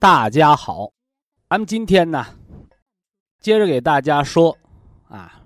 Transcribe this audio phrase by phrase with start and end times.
[0.00, 0.90] 大家好。
[1.46, 2.24] 咱们今天呢，
[3.38, 4.56] 接着给大家说
[5.06, 5.42] 啊，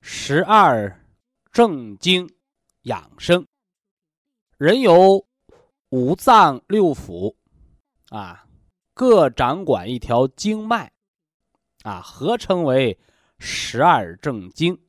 [0.00, 1.04] 十二
[1.52, 2.26] 正经
[2.84, 3.46] 养生。
[4.56, 5.22] 人有
[5.90, 7.34] 五脏六腑。
[8.08, 8.46] 啊，
[8.94, 10.90] 各掌管一条经脉，
[11.82, 12.98] 啊，合称为
[13.38, 14.80] 十二正经。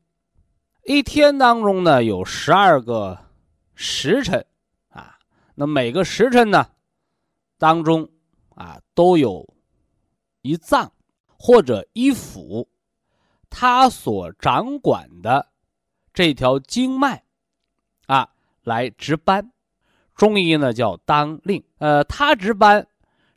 [0.86, 3.19] 一天当中呢，有十二个
[3.73, 4.45] 时辰，
[4.88, 5.17] 啊，
[5.53, 6.69] 那每个时辰呢，
[7.58, 8.09] 当中
[8.56, 9.48] 啊，都有
[10.42, 10.92] 一脏
[11.38, 12.67] 或者一腑，
[13.50, 15.50] 它所掌管的
[16.14, 17.23] 这条经脉，
[18.08, 18.30] 啊，
[18.64, 19.52] 来值班。
[20.16, 22.88] 中医呢叫当令，呃，它值班。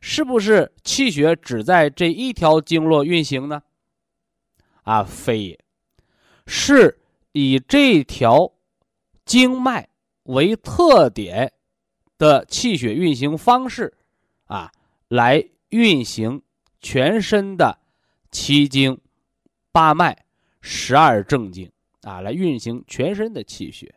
[0.01, 3.61] 是不是气血只在这一条经络运行呢？
[4.83, 5.59] 啊，非也，
[6.47, 7.01] 是
[7.33, 8.49] 以这条
[9.25, 9.89] 经脉
[10.23, 11.51] 为特点
[12.17, 13.93] 的气血运行方式
[14.45, 14.71] 啊，
[15.09, 16.41] 来运行
[16.79, 17.77] 全身的
[18.31, 18.97] 七经
[19.73, 20.17] 八脉、
[20.61, 21.69] 十二正经
[22.03, 23.93] 啊，来运行全身的气血，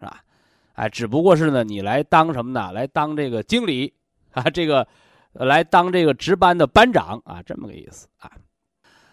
[0.00, 0.24] 是吧？
[0.72, 2.72] 哎，只不过是呢，你来当什么呢？
[2.72, 3.94] 来当这个经理
[4.32, 4.84] 啊，这个。
[5.36, 8.30] 来当这个值班的班长啊，这么个意思啊。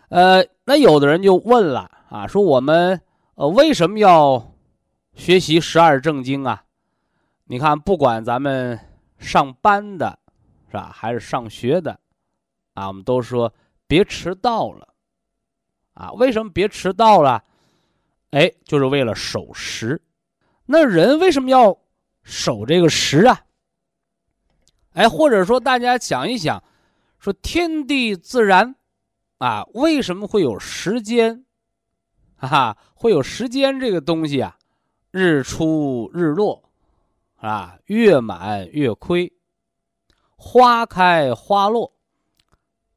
[0.10, 3.02] 呃，那有的人就问了啊，说我们
[3.34, 4.54] 呃为什么要
[5.16, 6.64] 学习十二正经啊？
[7.46, 8.80] 你看，不管咱们
[9.18, 10.20] 上班的，
[10.72, 12.00] 是吧，还是上学的，
[12.76, 13.54] 啊，我们都说
[13.88, 14.88] 别迟到了，
[15.94, 17.44] 啊，为什么别迟到了？
[18.30, 20.02] 哎，就是为了守时。
[20.66, 21.78] 那人为什么要
[22.24, 23.42] 守这个时啊？
[24.94, 26.64] 哎，或者说，大家想一想，
[27.20, 28.74] 说天地自然，
[29.40, 31.46] 啊，为什么会有时间？
[32.38, 34.58] 哈哈，会有时间这个东西啊，
[35.12, 36.72] 日出日落，
[37.36, 39.34] 啊，月满月亏，
[40.44, 41.94] 花开花落，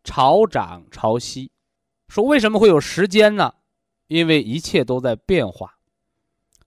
[0.02, 1.50] 潮涨潮汐。
[2.08, 3.52] 说为什么会有时间呢？
[4.06, 5.76] 因为一切都在变化。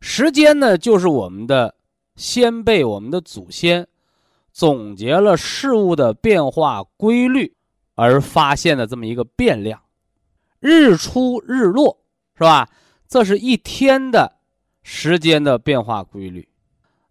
[0.01, 1.73] 时间呢，就是我们的
[2.15, 3.87] 先辈，我们的祖先。
[4.51, 7.55] 总结了事物的变化规律，
[7.95, 9.81] 而发现的这么一个变量，
[10.59, 11.99] 日出日落
[12.35, 12.69] 是吧？
[13.07, 14.37] 这是一天的
[14.83, 16.47] 时间的变化规律。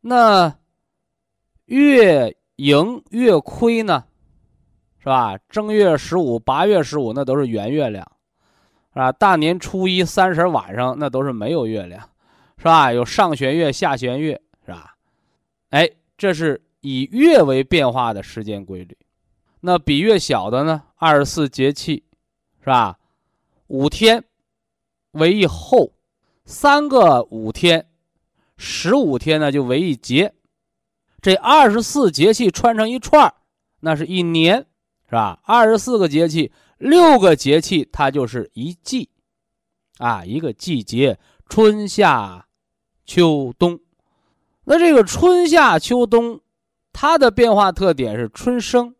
[0.00, 0.56] 那
[1.64, 4.04] 月盈月亏呢？
[4.98, 5.38] 是吧？
[5.48, 8.04] 正月十五、八月十五那都是圆月亮，
[8.92, 9.12] 是吧？
[9.12, 12.00] 大年初一、三十晚上那都是没有月亮，
[12.58, 12.92] 是吧？
[12.92, 14.94] 有上弦月、下弦月，是吧？
[15.70, 16.62] 哎，这是。
[16.82, 18.96] 以月为变化的时间规律，
[19.58, 20.84] 那比月小的呢？
[20.94, 22.04] 二十四节气，
[22.60, 22.96] 是吧？
[23.66, 24.22] 五天
[25.12, 25.90] 为一候，
[26.44, 27.88] 三个五天，
[28.56, 30.32] 十五天呢就为一节。
[31.20, 33.32] 这二十四节气串成一串
[33.80, 34.58] 那是一年，
[35.06, 35.40] 是吧？
[35.44, 39.08] 二十四个节气，六个节气，它就是一季，
[39.98, 41.18] 啊，一个季节，
[41.48, 42.46] 春夏
[43.04, 43.78] 秋冬。
[44.64, 46.40] 那这个春夏秋冬。
[46.98, 48.94] 它的变化特点是春生，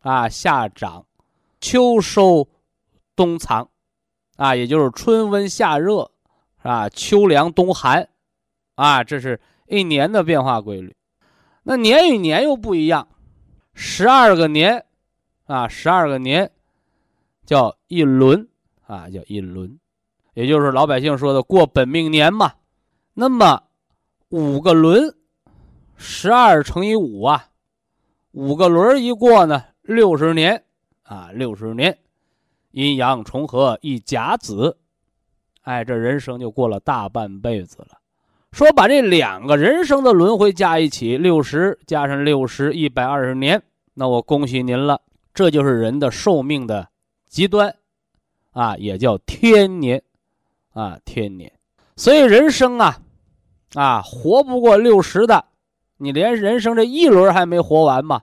[0.00, 1.04] 啊夏长，
[1.60, 2.48] 秋收，
[3.14, 3.68] 冬藏，
[4.36, 6.10] 啊也就是春温夏热，
[6.62, 6.88] 是吧？
[6.88, 8.08] 秋凉冬寒，
[8.76, 10.96] 啊这是一年的变化规律。
[11.62, 13.08] 那年与年又不一样，
[13.74, 14.84] 十二个年，
[15.46, 16.50] 啊十二个年，
[17.44, 18.48] 叫一轮，
[18.86, 19.78] 啊叫一轮，
[20.34, 22.52] 也就是老百姓说的过本命年嘛。
[23.14, 23.62] 那么
[24.28, 25.14] 五个轮。
[26.04, 27.50] 十二乘以五啊，
[28.32, 30.64] 五个轮一过呢，六十年
[31.04, 31.96] 啊，六十年，
[32.72, 34.78] 阴阳重合一甲子，
[35.60, 38.01] 哎，这人生就过了大半辈子了。
[38.52, 43.62] 说把这两个人生的轮回加一起，六十加上六十，一百二十年，
[43.94, 45.00] 那我恭喜您了，
[45.32, 46.88] 这就是人的寿命的
[47.26, 47.74] 极端，
[48.52, 50.02] 啊，也叫天年，
[50.74, 51.50] 啊，天年。
[51.96, 52.98] 所以人生啊，
[53.72, 55.46] 啊，活不过六十的，
[55.96, 58.20] 你连人生这一轮还没活完嘛，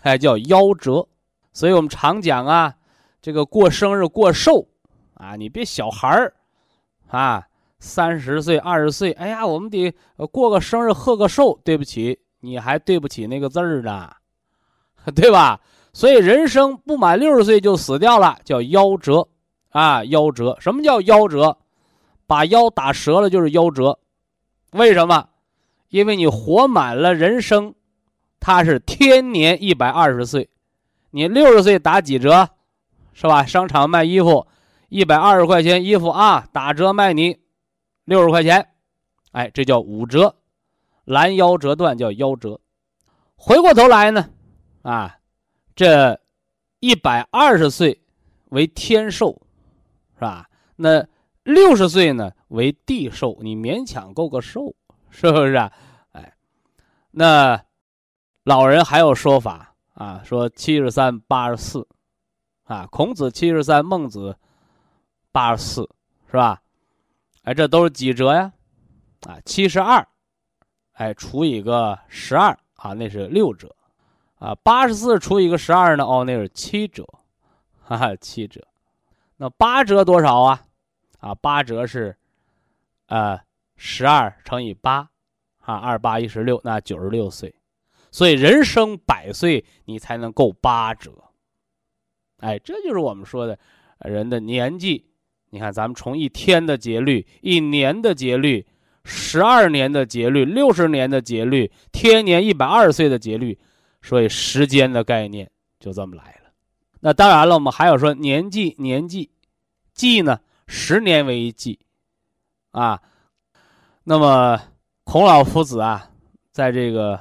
[0.00, 1.06] 还叫夭折。
[1.52, 2.74] 所以我们常讲啊，
[3.20, 4.66] 这个过生日过寿，
[5.14, 6.34] 啊，你别小孩儿，
[7.06, 7.46] 啊，
[7.82, 9.92] 三十岁二十岁，哎呀，我们得
[10.30, 11.58] 过个生日贺个寿。
[11.64, 14.08] 对不起，你还对不起那个字儿呢，
[15.16, 15.60] 对吧？
[15.92, 19.26] 所以人生不满六十岁就死掉了，叫夭折，
[19.70, 20.56] 啊，夭折。
[20.60, 21.58] 什么叫夭折？
[22.24, 23.98] 把腰打折了就是夭折。
[24.70, 25.28] 为什么？
[25.88, 27.74] 因为你活满了人生，
[28.38, 30.48] 它是天年一百二十岁，
[31.10, 32.48] 你六十岁打几折？
[33.12, 33.44] 是吧？
[33.44, 34.46] 商场卖衣服，
[34.88, 37.38] 一百二十块钱衣服啊，打折卖你
[38.04, 38.68] 六十块钱，
[39.32, 40.34] 哎，这叫五折，
[41.04, 42.60] 拦腰折断叫夭折。
[43.36, 44.30] 回过头来呢，
[44.82, 45.18] 啊。
[45.74, 46.20] 这
[46.80, 48.02] 一百二十岁
[48.50, 49.40] 为天寿，
[50.16, 50.50] 是吧？
[50.76, 51.08] 那
[51.44, 54.74] 六十岁呢为地寿，你勉强够个寿，
[55.08, 55.72] 是不是啊？
[56.12, 56.36] 哎，
[57.10, 57.64] 那
[58.44, 61.88] 老人还有说法啊，说七十三八十四，
[62.64, 64.36] 啊，孔子七十三，孟子
[65.32, 65.88] 八十四，
[66.30, 66.61] 是吧？
[67.42, 68.52] 哎，这都是几折呀？
[69.26, 70.06] 啊，七十二，
[70.92, 73.74] 哎，除以个十二啊，那是六折。
[74.36, 76.04] 啊，八十四除以个十二呢？
[76.04, 77.04] 哦，那是七折，
[77.80, 78.60] 哈哈，七折。
[79.36, 80.62] 那八折多少啊？
[81.18, 82.16] 啊，八折是，
[83.06, 83.40] 呃，
[83.76, 85.08] 十二乘以八，
[85.58, 87.54] 啊，二八一十六，那九十六岁。
[88.10, 91.12] 所以人生百岁，你才能够八折。
[92.38, 93.58] 哎，这就是我们说的
[93.98, 95.11] 人的年纪。
[95.54, 98.66] 你看，咱们从一天的节律、一年的节律、
[99.04, 103.56] 十二年的节律、六十年的节律、天年一百二十岁的节律。
[104.04, 106.50] 所以时间的概念就这么来了。
[106.98, 109.30] 那当然了，我们还有说年纪，年纪，
[109.94, 110.40] 纪呢？
[110.66, 111.78] 十年为一纪，
[112.72, 113.00] 啊。
[114.02, 114.60] 那么
[115.04, 116.10] 孔老夫子啊，
[116.50, 117.20] 在这个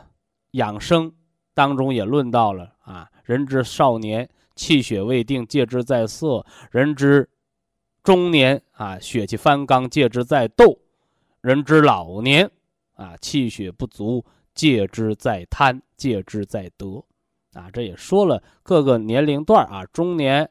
[0.53, 1.13] 养生
[1.53, 7.29] 当中也论到了啊：人之少年，气血未定，戒之在色；人之
[8.03, 10.77] 中年啊，血气方刚，戒之在斗；
[11.41, 12.49] 人之老年
[12.95, 14.23] 啊，气血不足。
[14.53, 17.01] 戒之在贪，戒之在得，
[17.53, 20.47] 啊，这也说了各个年龄段啊，中年，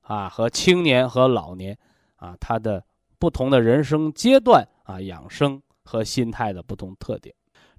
[0.00, 1.76] 啊和青年和老年，
[2.16, 2.82] 啊，他的
[3.18, 7.32] 不同的人生阶段啊，养生和心态的不同特点，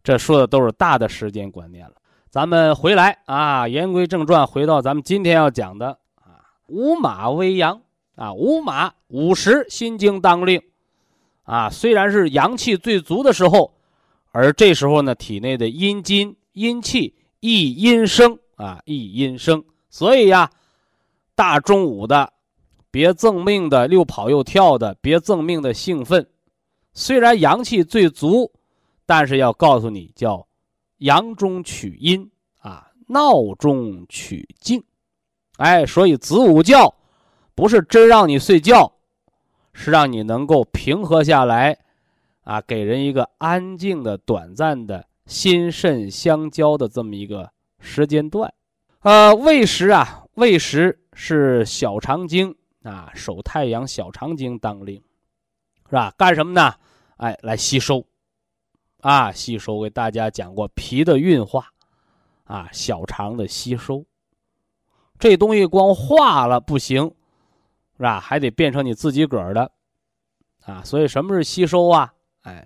[0.04, 1.96] 这说的都是大的时间观念了。
[2.30, 7.82] 咱们回来啊，言归正传，回到咱们今天要讲的啊，五马为阳
[8.20, 10.62] 啊，午马午时心经当令，
[11.44, 13.74] 啊，虽然是阳气最足的时候。
[14.32, 19.64] 而这时候呢，体内的阴精、阴气易阴生啊，易阴生。
[19.90, 20.52] 所以呀，
[21.34, 22.32] 大中午的，
[22.92, 26.28] 别赠命的，又跑又跳的，别赠命的兴奋。
[26.94, 28.52] 虽然阳气最足，
[29.06, 30.46] 但是要告诉你，叫
[30.98, 32.30] 阳中取阴
[32.60, 34.84] 啊，闹中取静。
[35.58, 36.94] 哎，所以子午觉
[37.60, 38.94] 不是真让你睡觉，
[39.74, 41.78] 是让你能够平和下来。
[42.46, 48.54] 啊，给人一个安静的、短暂的心肾相交的这么一个时间段。
[49.02, 54.96] 呃，胃时啊，胃时是小肠经啊，手太阳小肠经当令，
[55.90, 56.14] 是吧？
[56.18, 56.74] 干什么呢？
[57.18, 58.06] 哎，来吸收，
[59.02, 59.82] 啊，吸收。
[59.82, 61.68] 给大家讲过脾的运化，
[62.46, 64.06] 啊，小肠的吸收。
[65.20, 67.12] 这东西光化了不行，
[68.00, 68.18] 是吧？
[68.18, 69.70] 还得变成你自己个儿的，
[70.64, 70.82] 啊。
[70.86, 72.14] 所以什么是吸收啊？
[72.44, 72.66] 哎，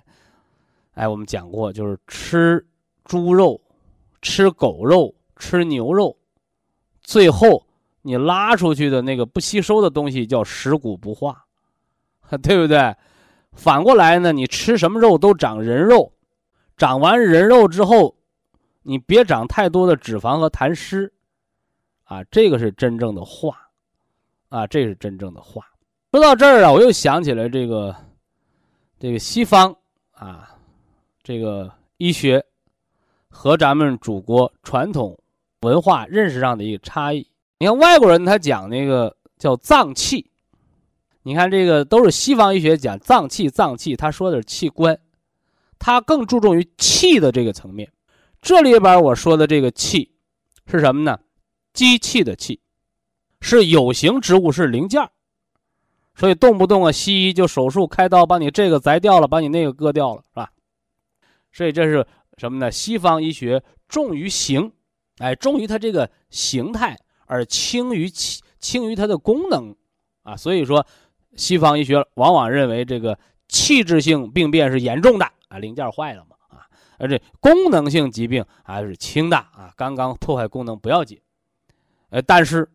[0.94, 2.64] 哎，我们讲过，就是吃
[3.04, 3.60] 猪肉、
[4.22, 6.16] 吃狗肉、吃牛肉，
[7.02, 7.66] 最后
[8.04, 11.46] 你拉出去的那个不吸收的东西叫食骨不化，
[12.44, 12.96] 对不对？
[13.54, 16.14] 反过来呢，你吃什么肉都长人肉，
[16.78, 18.16] 长完人肉之后，
[18.84, 21.12] 你别长太多的脂肪和痰湿，
[22.04, 23.63] 啊，这个是真正的化，
[24.54, 25.66] 啊，这是真正的化。
[26.12, 27.96] 说到这儿啊，我又想起来这个。
[29.00, 29.76] 这个西方
[30.14, 30.56] 啊，
[31.22, 32.42] 这个医学
[33.28, 35.20] 和咱们祖国传统
[35.60, 37.28] 文化认识上的一个差异。
[37.60, 40.32] 你看外国人他讲那个叫脏器，
[41.24, 44.98] 你看这个都是西方医学讲脏器，脏器他说的是器官，
[45.78, 47.92] 他更注重于气的这个层面。
[48.42, 50.14] 这里边我说的这个气
[50.68, 51.20] 是什么呢？
[51.74, 52.62] 机器的气，
[53.44, 55.08] 是有形植物，是零件
[56.16, 60.50] 所以动不动啊，西医就手术开刀，把你这个摘掉了，把你那个割掉了，是吧？
[61.52, 62.08] 所以这是
[62.38, 62.72] 什么呢？
[62.72, 64.72] 西方医学重于形，
[65.18, 69.76] 哎，重于它这个形态，而轻于气轻于它的功能
[70.24, 70.38] 啊。
[70.38, 70.86] 所以说，
[71.36, 73.20] 西方医学往往认为这个
[73.50, 76.66] 器质性病变是严重的啊，零件坏了嘛啊，
[76.98, 81.20] 而这功能性疾病还是轻的啊，刚刚破坏功能不要紧。
[82.10, 82.70] 呃，但是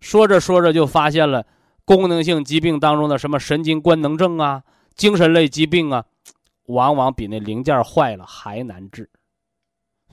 [0.00, 1.46] 说着说着就发现了
[1.84, 4.62] 功能性疾病当中的什么神经官能症啊、
[4.94, 6.04] 精神类疾病啊，
[6.66, 9.08] 往往比那零件坏了还难治。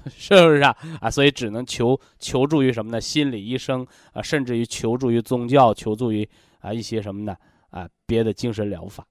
[0.09, 0.75] 是不是啊？
[1.01, 3.01] 啊，所以只能求求助于什么呢？
[3.01, 6.27] 心理医生啊，甚至于求助于宗教，求助于
[6.59, 7.35] 啊一些什么呢？
[7.71, 9.05] 啊，别的精神疗法。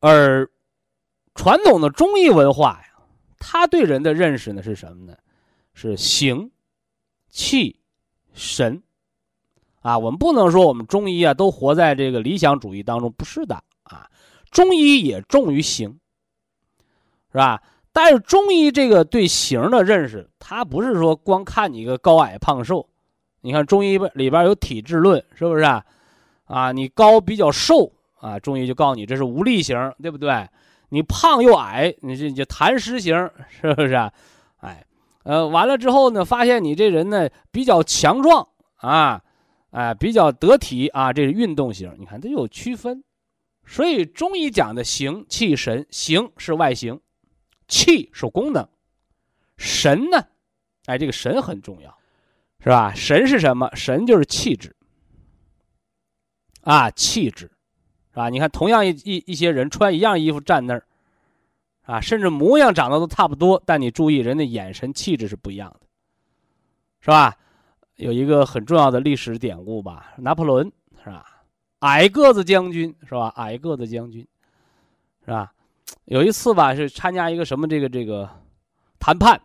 [0.00, 0.50] 而
[1.34, 3.02] 传统的中医文化呀，
[3.38, 5.16] 他对人的认识呢是什么呢？
[5.72, 6.50] 是形、
[7.30, 7.80] 气、
[8.34, 8.82] 神。
[9.80, 14.06] 啊，我们不能说我们中医啊都活在这个理想主义当中，不是的啊。
[14.50, 15.98] 中医也重于形，
[17.32, 17.62] 是吧？
[17.92, 22.86] 但是中医这个对形的认识，它不是说光看你一个高矮胖瘦。
[23.40, 25.84] 你看中医里边有体质论，是不是啊？
[26.44, 30.46] 啊，你高比较瘦啊，中医就告诉你这是无力型，对不对？
[30.90, 33.94] 你胖又矮，你这就痰湿型，是不是？
[33.94, 34.12] 啊
[34.58, 34.84] 哎，
[35.22, 38.46] 呃，完了之后呢，发现你这人呢比较强壮
[38.76, 39.22] 啊，
[39.70, 41.94] 哎，比较得体啊，这是运动型。
[41.98, 43.02] 你看这有区分，
[43.64, 47.00] 所以中医讲的形气神，形是外形。
[47.68, 48.68] 气是功能，
[49.56, 50.26] 神呢？
[50.86, 51.96] 哎，这个神很重要，
[52.58, 52.92] 是吧？
[52.92, 53.70] 神是什么？
[53.76, 54.74] 神就是气质
[56.62, 57.46] 啊，气质，
[58.10, 58.28] 是吧？
[58.28, 60.84] 你看，同样一一一些人穿一样衣服站那儿，
[61.82, 65.86] 啊，甚至模样长得都差不多，但你注意，人的眼神气质是不一样的，
[67.02, 67.36] 是吧？
[68.00, 70.72] 有一个很重要的历史典故吧，拿破仑
[71.04, 71.42] 是吧？
[71.80, 73.28] 矮个子将军是吧？
[73.36, 74.26] 矮个子将军，
[75.22, 75.52] 是吧？
[76.06, 78.26] 有一次吧，是参加一个什么这个这个
[78.98, 79.38] 谈判，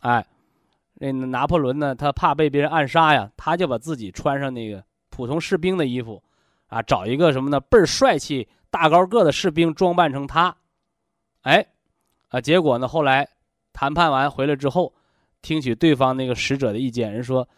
[0.00, 0.24] 哎，
[0.94, 6.22] 那拿破仑呢，他怕被别人暗杀呀，他就把自己穿上那个普通士兵的衣服，
[6.68, 10.56] 啊，找一个什么呢，倍儿帅气、大高个的士兵装扮成他，
[11.42, 11.66] 哎，
[12.28, 13.28] 啊，结果呢，后来
[13.72, 14.94] 谈判完回来之后，
[15.42, 17.48] 听取对方那个使者的意见，人说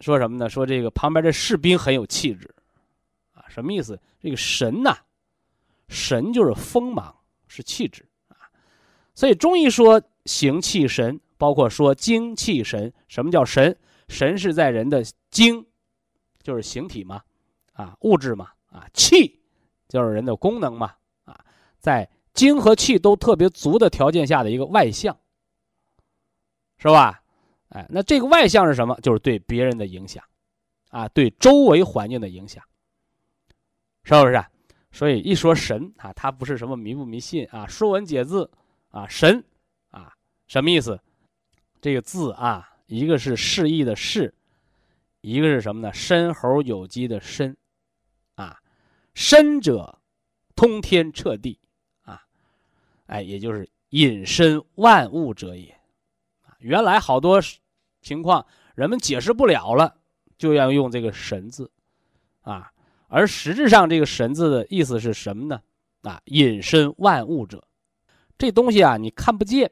[0.00, 0.48] 说什么呢？
[0.48, 2.52] 说这个旁边这士兵很有气质，
[3.32, 4.00] 啊，什么意思？
[4.20, 4.96] 这个神呐，
[5.88, 7.14] 神就是锋芒。
[7.52, 8.46] 是气质啊，
[9.12, 12.92] 所以中医说形气神，包括说精气神。
[13.08, 13.76] 什么叫神？
[14.06, 15.02] 神是在人的
[15.32, 15.66] 精，
[16.44, 17.20] 就是形体嘛，
[17.72, 19.40] 啊，物质嘛，啊，气
[19.88, 21.44] 就是人的功能嘛，啊，
[21.80, 25.18] 在精和气都特别足的条件下的一个外向，
[26.78, 27.19] 是吧？
[27.70, 28.98] 哎，那这个外向是什么？
[29.00, 30.22] 就是对别人的影响，
[30.90, 32.62] 啊，对周围环境的影响，
[34.04, 34.44] 是不是？
[34.92, 38.44] 所以一说神啊，它不是什么迷不迷信啊，《说文解字》
[38.98, 39.44] 啊，神
[39.90, 40.12] 啊，
[40.48, 41.00] 什么意思？
[41.80, 44.34] 这个字啊，一个是示意的示，
[45.20, 45.92] 一个是什么呢？
[45.92, 47.56] 申猴有机的申，
[48.34, 48.60] 啊，
[49.14, 50.00] 申者
[50.56, 51.60] 通天彻地
[52.02, 52.20] 啊，
[53.06, 55.72] 哎，也就是隐身万物者也。
[56.58, 57.40] 原来好多
[58.00, 59.96] 情况人们解释不了了，
[60.38, 61.70] 就要用这个神字
[62.42, 62.72] 啊。
[63.08, 65.60] 而实质上，这个“神”字的意思是什么呢？
[66.02, 67.66] 啊，隐身万物者，
[68.38, 69.70] 这东西啊，你看不见，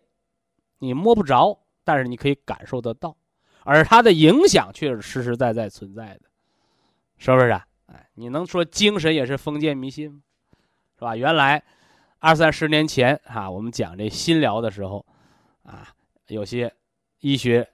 [0.81, 3.17] 你摸不着，但是你可以感受得到，
[3.63, 6.23] 而它的影响却是实实在在存在的，
[7.17, 7.65] 是不是啊？
[7.87, 10.21] 哎，你能说精神也是封建迷信吗？
[10.99, 11.15] 是吧？
[11.15, 11.63] 原来
[12.19, 15.07] 二三十年前啊，我们讲这心疗的时候，
[15.63, 15.95] 啊，
[16.27, 16.75] 有些
[17.21, 17.67] 医学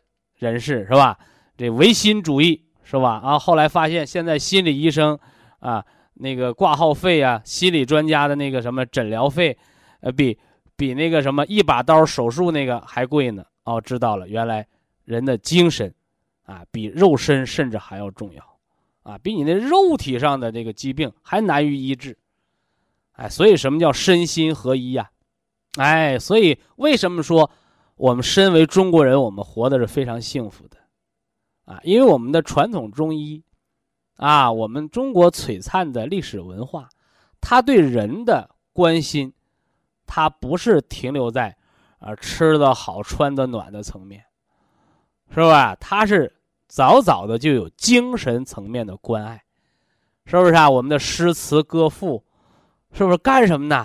[0.51, 1.19] 人士是吧？
[1.57, 3.21] 这唯心主义是吧？
[3.25, 5.19] 啊，后来发现现在心理医生。
[5.61, 5.83] 啊，
[6.13, 9.57] 那个挂号费啊，心理专家的那个什么诊疗费，
[10.01, 10.39] 呃，比
[10.77, 13.43] 比那个什么一把刀手术那个还贵呢。
[13.65, 14.67] 哦，知道了，原来
[15.07, 15.95] 人的精神，
[16.45, 18.45] 啊，比肉身甚至还要重要，
[19.05, 22.15] 啊，比你那肉体上的这个疾病还难于医治。
[23.13, 25.11] 哎，所以什么叫身心合一呀？
[25.79, 27.51] 哎，所以为什么说
[27.97, 30.77] 我们身为中国人，我们活的是非常幸福的，
[31.65, 33.43] 啊，因为我们的传统中医。
[34.17, 36.89] 啊，我们中国璀璨的历史文化，
[37.41, 39.35] 他对人的关心，
[40.07, 41.57] 他不是停留在，
[41.99, 44.25] 啊吃的好、穿的暖的层面，
[45.31, 45.75] 是吧？
[45.81, 46.33] 他是
[46.69, 49.43] 早早的就有精神层面的关爱，
[50.27, 50.71] 是不是啊？
[50.71, 52.25] 我们的诗词歌赋，
[52.93, 53.85] 是不是干什么呢？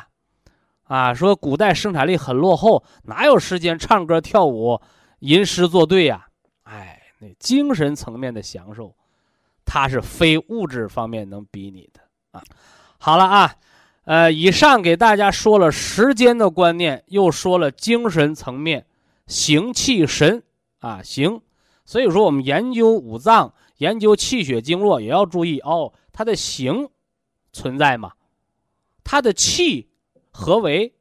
[0.89, 4.81] 啊，说古代生产力很落后，哪有时间唱歌跳舞、
[5.19, 6.25] 吟诗作对呀？
[6.63, 8.96] 哎，那精神层面的享受。
[9.63, 12.41] 它是非物质方面能比拟的啊！
[12.98, 13.55] 好了啊，
[14.05, 18.88] 呃，以上给大家说了时间的观念，又说了精神层面，
[19.27, 20.41] 形气神
[20.79, 21.39] 啊，形。
[21.86, 26.89] 所以说，我们研究五脏、研究气血经络也要注意哦，它的形
[27.53, 28.13] 存在吗？
[29.03, 29.88] 它的气
[30.39, 30.93] 何为？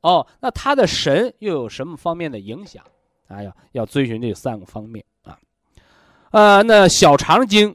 [0.00, 2.84] 哦，那它的神又有什么方面的影响？
[3.26, 5.38] 啊，要要遵循这三个方面啊。
[6.30, 7.74] 呃，那小肠经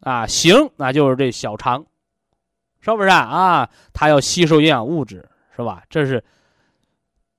[0.00, 1.84] 啊，行那就是这小肠，
[2.80, 3.18] 是不是啊？
[3.18, 5.82] 啊，它要吸收营养物质，是吧？
[5.88, 6.22] 这是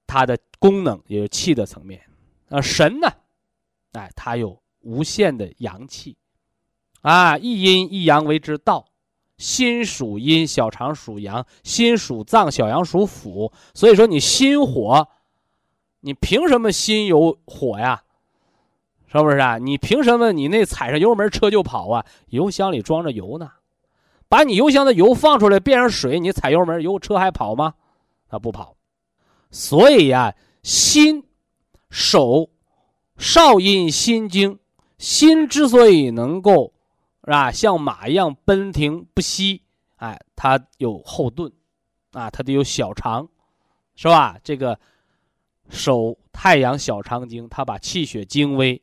[0.07, 2.01] 它的功能，也是气的层面。
[2.49, 3.07] 啊，神呢？
[3.93, 6.17] 哎，它有无限的阳气，
[7.01, 8.85] 啊，一阴一阳为之道。
[9.37, 13.51] 心属阴，小肠属阳；心属脏，小阳属腑。
[13.73, 15.07] 所以说，你心火，
[16.01, 18.03] 你凭什么心有火呀？
[19.07, 19.57] 是不是啊？
[19.57, 22.05] 你凭什么你那踩上油门车就跑啊？
[22.29, 23.51] 油箱里装着油呢，
[24.27, 27.75] 把你油箱的油放出来变成水，你踩油门油车还跑吗？
[28.29, 28.75] 它不跑。
[29.51, 31.23] 所以呀，心
[31.89, 32.49] 手
[33.17, 34.57] 少阴心经，
[34.97, 36.72] 心之所以能够。
[37.25, 37.51] 是吧？
[37.51, 39.61] 像马一样奔停不息，
[39.95, 41.51] 哎，它有后盾，
[42.11, 43.27] 啊，它得有小肠，
[43.95, 44.37] 是吧？
[44.43, 44.77] 这个
[45.69, 48.81] 手太阳小肠经，它把气血精微，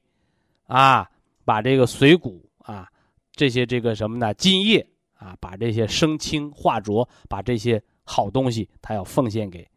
[0.67, 1.11] 啊，
[1.45, 2.89] 把这个髓骨啊，
[3.33, 4.33] 这些这个什么呢？
[4.33, 4.87] 津液
[5.19, 9.69] 啊，把这些生清化浊，把这些好东西，它要奉献给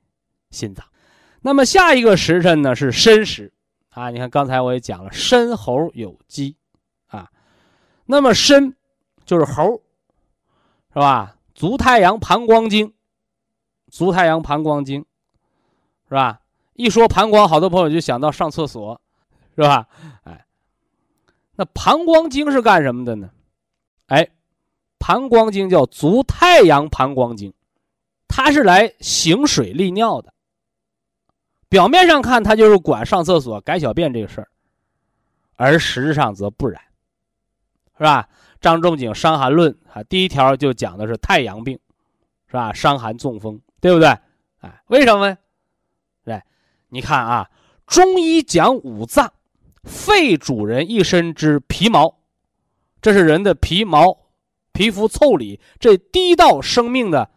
[0.51, 0.85] 心脏。
[1.41, 3.51] 那么下一个时辰呢是申时，
[3.89, 6.55] 啊，你看刚才我也讲了，申猴有鸡。
[8.13, 8.75] 那么申，
[9.25, 9.81] 就是猴，
[10.93, 11.35] 是吧？
[11.55, 12.93] 足太阳膀胱经，
[13.89, 15.03] 足太阳膀胱经，
[16.07, 16.39] 是吧？
[16.73, 19.01] 一说膀胱，好多朋友就想到上厕所，
[19.55, 19.87] 是吧？
[20.25, 20.45] 哎，
[21.55, 23.31] 那膀胱经是干什么的呢？
[24.05, 24.29] 哎，
[24.99, 27.51] 膀胱经叫足太阳膀胱经，
[28.27, 30.31] 它是来行水利尿的。
[31.67, 34.47] 表面上看，它就是管上厕所、改小便这个事儿，
[35.55, 36.79] 而实质上则不然。
[37.97, 38.27] 是吧？
[38.59, 41.77] 张仲景《伤寒论》啊，第一条就讲的是太阳病，
[42.47, 42.71] 是吧？
[42.73, 44.07] 伤寒中风，对不对？
[44.61, 45.37] 哎，为什么呢？
[46.23, 46.45] 来，
[46.89, 47.51] 你看啊，
[47.85, 49.33] 中医讲五脏，
[49.83, 52.19] 肺主人一身之皮毛，
[53.01, 54.17] 这是人的皮毛、
[54.71, 57.29] 皮肤腠理这第一道生命的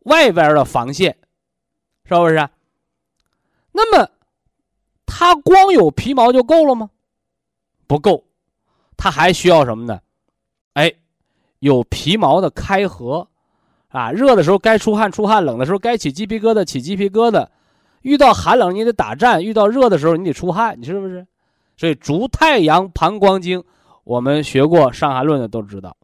[0.00, 1.16] 外边的防线，
[2.04, 2.48] 是不是？
[3.72, 4.10] 那么，
[5.06, 6.90] 它光有皮毛就够了吗？
[7.86, 8.26] 不够。
[9.02, 9.98] 它还需要什么呢？
[10.74, 10.92] 哎，
[11.60, 13.26] 有皮毛的开合，
[13.88, 17.48] 啊，热的时候该出汗出汗，冷的时候该起鸡皮疙瘩起鸡皮疙瘩，
[18.02, 21.26] 遇到寒冷你得打战，遇到热的时候你得出汗，你是不是？
[21.78, 23.64] 所以足太阳膀胱经，
[24.04, 25.96] 我们学过《伤寒论》的都知道，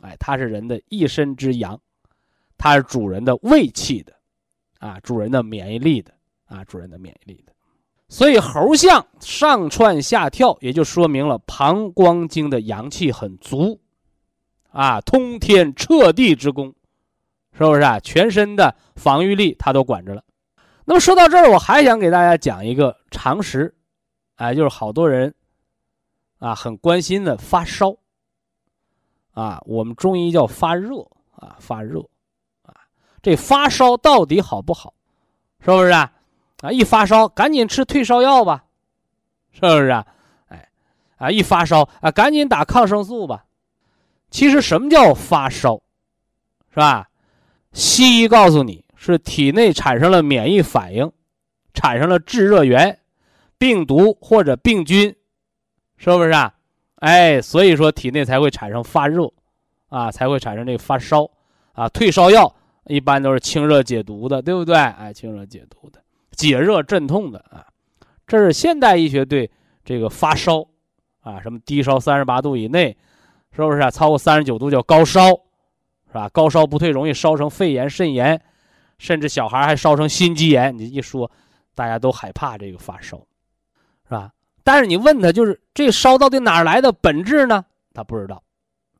[0.00, 1.78] 哎，它是人的一身之阳，
[2.56, 4.14] 它是主人的胃气的，
[4.78, 6.10] 啊，主人的免疫力的，
[6.46, 7.52] 啊，主人的免疫力的。
[8.14, 13.80] 所以猴象上窜下跳，也就说明了膀胱经的阳气很足，
[14.70, 16.72] 啊，通天彻地之功，
[17.58, 17.98] 是不是啊？
[17.98, 20.22] 全身的防御力它都管着了。
[20.84, 23.74] 那么说到这儿，我还想给大家讲一个常识，
[24.36, 25.34] 哎，就是好多人
[26.38, 27.96] 啊很关心的发烧，
[29.32, 31.00] 啊，我们中医叫发热
[31.32, 31.98] 啊，发热
[32.62, 32.76] 啊，
[33.20, 34.94] 这发烧到底好不好？
[35.58, 36.12] 是不是啊？
[36.64, 38.64] 啊，一发烧赶紧吃退烧药吧，
[39.52, 40.06] 是不是啊？
[40.48, 40.66] 哎，
[41.18, 43.44] 啊，一发烧啊，赶紧打抗生素吧。
[44.30, 45.82] 其实什么叫发烧，
[46.70, 47.06] 是吧？
[47.72, 51.12] 西医告诉你是体内产生了免疫反应，
[51.74, 52.98] 产生了致热源，
[53.58, 55.14] 病毒或者病菌，
[55.98, 56.54] 是不是啊？
[56.96, 59.30] 哎，所以说体内才会产生发热，
[59.90, 61.28] 啊，才会产生这个发烧，
[61.74, 62.54] 啊，退烧药
[62.86, 64.74] 一般都是清热解毒的，对不对？
[64.74, 66.00] 哎，清热解毒的。
[66.34, 67.66] 解热镇痛的啊，
[68.26, 69.50] 这是现代医学对
[69.84, 70.66] 这个发烧
[71.20, 72.96] 啊，什么低烧三十八度以内，
[73.52, 73.90] 是不是啊？
[73.90, 75.28] 超过三十九度叫高烧，
[76.08, 76.28] 是吧？
[76.28, 78.40] 高烧不退，容易烧成肺炎、肾炎，
[78.98, 80.76] 甚至小孩还烧成心肌炎。
[80.76, 81.30] 你一说，
[81.74, 83.18] 大家都害怕这个发烧，
[84.04, 84.30] 是吧？
[84.62, 87.64] 但是你问他，就是这烧到底哪来的本质呢？
[87.92, 88.42] 他不知道。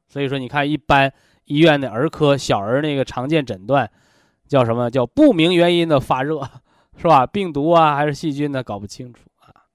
[0.06, 1.12] 所以说，你看一般
[1.46, 3.90] 医院的儿科小儿那个常见诊断，
[4.46, 6.48] 叫什么叫不明原因的发热。
[6.96, 7.26] 是吧？
[7.26, 8.62] 病毒啊，还是细菌呢？
[8.62, 9.66] 搞不清楚啊！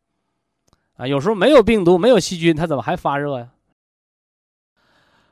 [0.95, 3.49] 啊，有时候没有病毒，没有细菌，它怎么还发热呀？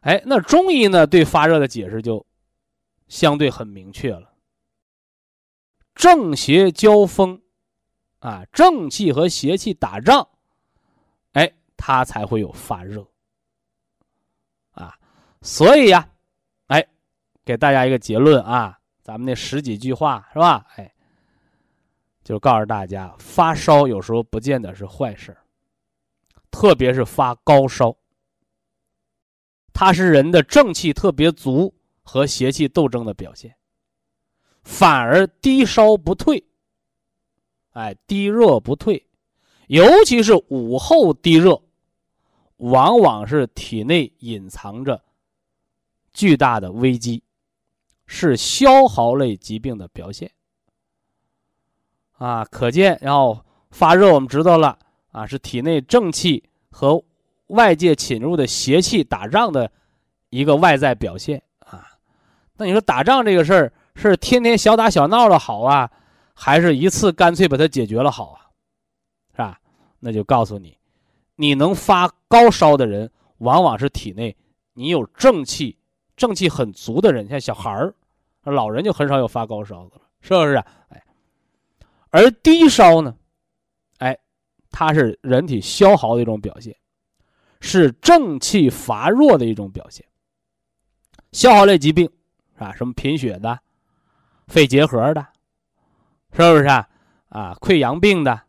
[0.01, 1.07] 哎，那中医呢？
[1.07, 2.23] 对发热的解释就
[3.07, 4.31] 相对很明确了。
[5.95, 7.41] 正邪交锋，
[8.19, 10.27] 啊，正气和邪气打仗，
[11.33, 13.07] 哎，它才会有发热。
[14.73, 14.93] 啊，
[15.41, 16.07] 所以呀，
[16.67, 16.87] 哎，
[17.43, 20.65] 给大家一个结论啊，咱们那十几句话是吧？
[20.75, 20.93] 哎。
[22.27, 25.37] 就告诉大家，发烧有时候不见得是坏事
[26.51, 27.95] 特别是发高烧，
[29.71, 33.55] 它是人的正气特别足和邪气斗争的表现。
[34.61, 36.43] 反而低烧不退，
[37.71, 39.07] 哎，低热不退，
[39.67, 41.63] 尤其是午后低热，
[42.57, 45.01] 往往是体内隐藏着
[46.11, 47.23] 巨大的危机，
[48.05, 50.29] 是消耗类疾病的表现。
[52.17, 53.39] 啊，可见，然后
[53.71, 54.77] 发热，我们知道了
[55.11, 57.03] 啊，是体内正气和
[57.47, 59.71] 外界侵入的邪气打仗的
[60.29, 61.85] 一个外在表现啊。
[62.57, 63.73] 那你说打仗这个事儿？
[63.99, 65.89] 是天天小打小闹的好啊，
[66.35, 68.45] 还是一次干脆把它解决了好啊？
[69.31, 69.59] 是吧？
[69.99, 70.77] 那就告诉你，
[71.35, 74.37] 你能发高烧的人，往往是体内
[74.73, 75.79] 你有正气，
[76.15, 77.95] 正气很足的人，像小孩儿、
[78.43, 80.57] 老人就很少有发高烧的了，是不是？
[80.89, 81.03] 哎，
[82.09, 83.15] 而低烧呢，
[83.97, 84.17] 哎，
[84.71, 86.75] 它是人体消耗的一种表现，
[87.59, 90.05] 是正气乏弱的一种表现。
[91.31, 92.09] 消耗类疾病
[92.53, 92.73] 是吧？
[92.75, 93.59] 什么贫血的？
[94.47, 95.27] 肺结核的，
[96.31, 96.87] 是不是啊？
[97.27, 98.41] 啊，溃疡病的，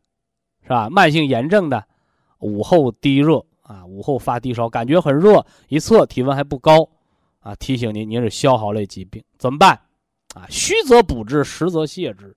[0.62, 0.88] 是吧？
[0.88, 1.84] 慢性炎症的，
[2.38, 6.88] 午后低热啊，午后发低烧，感觉很热，一测体温还不高，
[7.40, 9.78] 啊，提醒您，您是消耗类疾病，怎么办？
[10.36, 12.36] 啊，虚则补之，实则泻之，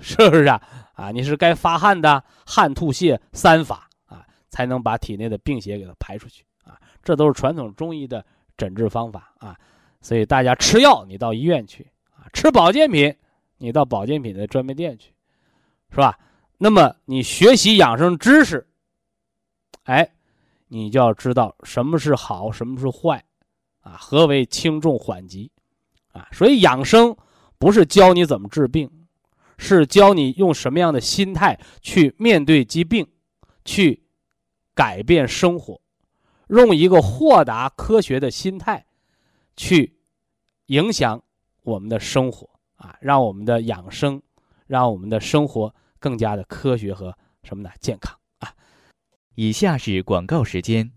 [0.00, 0.60] 是不是啊？
[0.94, 8.24] 啊，你是该发汗的，汗吐泻三法啊，才能把体内的病邪给它排出去啊，这都是传统中医的
[8.56, 9.56] 诊治方法啊，
[10.00, 12.28] 所以大家吃药，你到医院去啊。
[12.32, 13.14] 吃保健品，
[13.56, 15.12] 你到保健品的专卖店去，
[15.90, 16.18] 是吧？
[16.58, 18.66] 那么你学习养生知识，
[19.84, 20.06] 哎，
[20.68, 23.24] 你就要知道什么是好，什么是坏，
[23.80, 25.50] 啊，何为轻重缓急，
[26.12, 27.16] 啊，所以养生
[27.58, 28.90] 不是教你怎么治病，
[29.60, 33.06] 是教你用什么样的心态去面对疾病，
[33.64, 34.02] 去
[34.74, 35.80] 改变生活，
[36.48, 38.86] 用一个豁达科学的心态
[39.54, 39.94] 去
[40.66, 41.22] 影响。
[41.62, 44.20] 我们的生活啊，让我们的养生，
[44.66, 47.70] 让我们的生活更加的科学和什么呢？
[47.80, 48.50] 健康啊！
[49.34, 50.90] 以下是广告时间。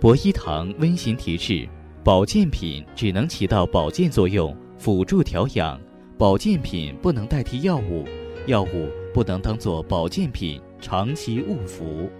[0.00, 1.68] 博一堂温馨提示：
[2.04, 5.76] 保健品只能起到保健作用，辅助调养；
[6.20, 8.06] 保健品不能代替药物，
[8.46, 12.10] 药物不能当做保健品长期误服。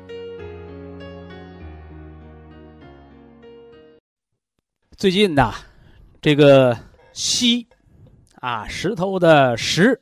[4.97, 5.53] 最近呐。
[6.23, 6.75] 这个
[7.13, 7.69] 西，
[8.37, 10.01] 啊，石头的石，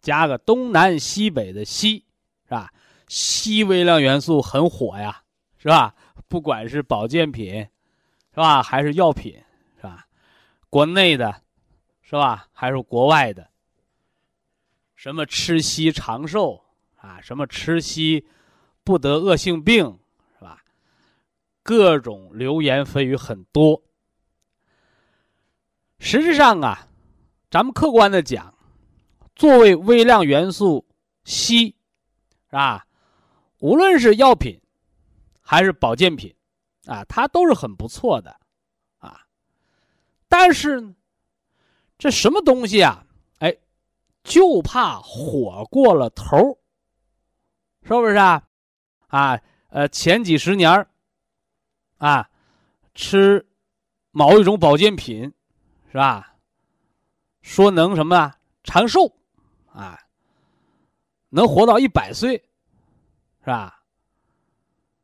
[0.00, 2.04] 加个东南西北的西，
[2.46, 2.72] 是吧？
[3.06, 5.22] 硒微量元素很火呀，
[5.56, 5.94] 是吧？
[6.26, 8.60] 不管是保健品，是吧？
[8.60, 9.32] 还是药品，
[9.76, 10.04] 是吧？
[10.68, 11.32] 国内的，
[12.08, 12.46] 是吧？
[12.52, 13.50] 还是国外的？
[14.94, 16.64] 什么吃硒长寿
[16.98, 17.20] 啊？
[17.20, 18.24] 什么吃硒
[18.84, 19.98] 不得恶性病，
[20.38, 20.62] 是吧？
[21.64, 23.82] 各种流言蜚语很多。
[25.98, 26.86] 实质上啊，
[27.50, 28.54] 咱们客观的讲，
[29.34, 30.86] 作为微量元素
[31.24, 31.74] 硒，
[32.48, 32.86] 是吧？
[33.58, 34.60] 无论是药品
[35.40, 36.32] 还是保健品，
[36.84, 38.38] 啊，它都是很不错的，
[38.98, 39.26] 啊。
[40.28, 40.94] 但是，
[41.98, 43.06] 这什么东西啊？
[43.38, 43.56] 哎，
[44.22, 46.36] 就怕火过了头
[47.82, 48.42] 是不是啊？
[49.08, 50.86] 啊，呃，前几十年
[51.98, 52.28] 啊，
[52.94, 53.46] 吃
[54.10, 55.32] 某一种保健品。
[55.88, 56.34] 是吧？
[57.40, 58.38] 说能什么啊？
[58.64, 59.10] 长寿，
[59.72, 59.98] 啊，
[61.30, 62.36] 能活到一百岁，
[63.40, 63.82] 是吧？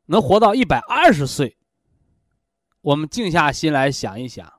[0.05, 1.57] 能活到一百二十岁。
[2.81, 4.53] 我们静下心来想一想，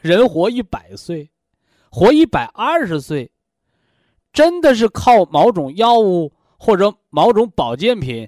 [0.00, 1.30] 人活一百岁，
[1.94, 3.30] 活一百二十岁，
[4.32, 8.26] 真的是靠某种药物或者某种保健品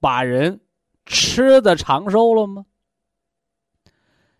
[0.00, 0.58] 把人
[1.04, 2.64] 吃的长寿了吗？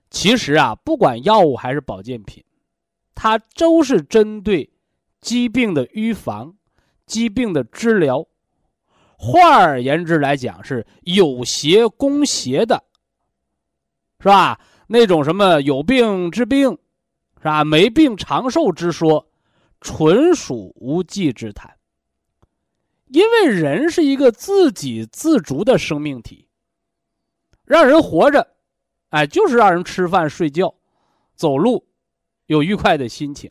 [0.08, 2.42] 其实啊，不管药物还是保健品，
[3.14, 4.70] 它都是针对
[5.20, 6.56] 疾病的预防、
[7.04, 8.26] 疾病的治疗。
[9.18, 12.82] 换而言之来讲，是有邪攻邪的，
[14.20, 14.58] 是吧？
[14.86, 16.78] 那种什么有病治病，
[17.38, 17.64] 是吧？
[17.64, 19.28] 没病长寿之说，
[19.80, 21.74] 纯属无稽之谈。
[23.06, 26.46] 因为人是一个自给自足的生命体，
[27.64, 28.46] 让人活着。
[29.10, 30.74] 哎，就是让人吃饭、睡觉、
[31.34, 31.86] 走路，
[32.46, 33.50] 有愉快的心情。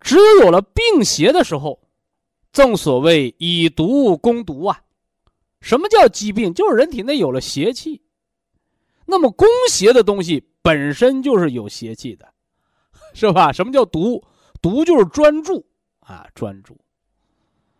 [0.00, 1.80] 只有有了病邪的时候，
[2.52, 4.80] 正所谓以毒攻毒啊。
[5.60, 6.54] 什么叫疾病？
[6.54, 8.02] 就是人体内有了邪气。
[9.06, 12.31] 那么攻邪的东西本身就是有邪气的，
[13.14, 13.52] 是吧？
[13.52, 14.22] 什么叫毒？
[14.60, 15.64] 毒就是专注
[16.00, 16.76] 啊，专注。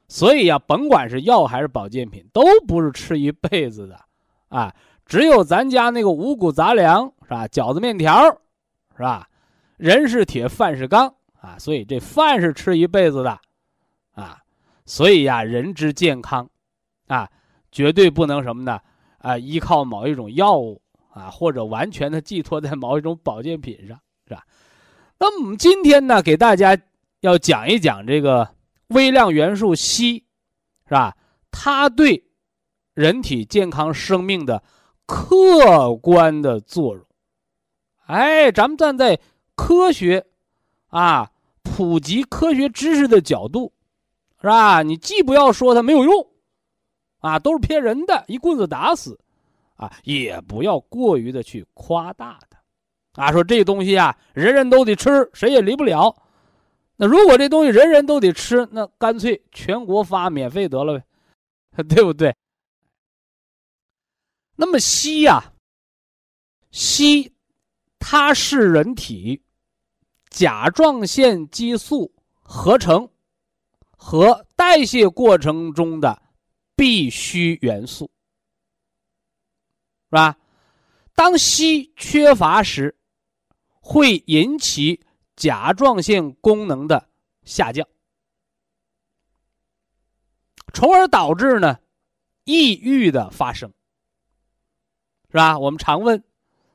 [0.08, 3.98] 所以呀，甭管是药还是保健品，都不是吃一辈子的，
[4.48, 4.74] 啊。
[5.04, 7.46] 只有咱家那个五谷杂粮是吧？
[7.48, 8.24] 饺子面条
[8.96, 9.28] 是吧？
[9.76, 13.38] 人是铁，饭是钢啊，所以这饭是吃一辈子的
[14.12, 14.38] 啊。
[14.86, 16.48] 所以呀，人之健康
[17.08, 17.28] 啊，
[17.70, 18.80] 绝对不能什么呢？
[19.18, 24.44] 啊，依靠某一种药物啊，或者完全的寄托在某一种保健品上，是吧？
[25.22, 26.76] 那么我们今天呢，给大家
[27.20, 28.56] 要讲一讲这个
[28.88, 30.20] 微量元素硒，
[30.88, 31.16] 是吧？
[31.52, 32.20] 它对
[32.92, 34.60] 人体健康生命的
[35.06, 37.06] 客观的作用。
[38.06, 39.16] 哎，咱们站在
[39.54, 40.26] 科学
[40.88, 41.30] 啊，
[41.62, 43.72] 普及科学知识的角度，
[44.40, 44.82] 是吧？
[44.82, 46.26] 你既不要说它没有用。
[47.20, 49.16] 啊，都是骗人的，一棍子打死，
[49.76, 52.51] 啊，也不要过于的去夸大它，
[53.14, 56.14] 啊，说这东西啊，人人都得吃，谁也离不了。
[56.96, 62.34] 那如果这东西人人都得吃，那干脆全国发免费得了呗， 对不对？
[64.56, 65.52] 那么硒呀，
[66.70, 67.30] 硒，
[67.98, 69.42] 它是人体
[70.30, 73.08] 甲状腺激素合成
[73.96, 76.20] 和代谢过程中的。
[76.74, 78.10] 必需元素，
[80.06, 80.36] 是吧？
[81.14, 82.96] 当硒缺乏时，
[83.84, 87.08] 会引起甲状腺功能的
[87.42, 87.86] 下降，
[90.72, 91.80] 从而导致呢
[92.44, 93.72] 抑郁的发生，
[95.30, 95.58] 是吧？
[95.58, 96.22] 我们常问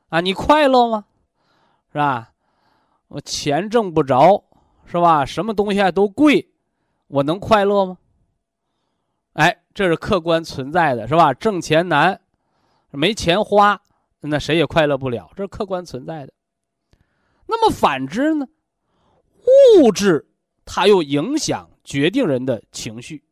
[0.09, 1.05] 啊，你快乐吗？
[1.93, 2.33] 是吧？
[3.07, 4.43] 我钱挣不着，
[4.85, 5.25] 是吧？
[5.25, 6.51] 什么东西都贵，
[7.07, 7.97] 我能快乐吗？
[9.33, 11.33] 哎，这是客观存在的，是吧？
[11.33, 12.19] 挣钱难，
[12.91, 13.81] 没钱花，
[14.19, 16.33] 那谁也快乐不了，这是客观存在的。
[17.47, 18.47] 那么反之呢？
[19.79, 20.29] 物质
[20.65, 23.23] 它又影响决定人的情绪。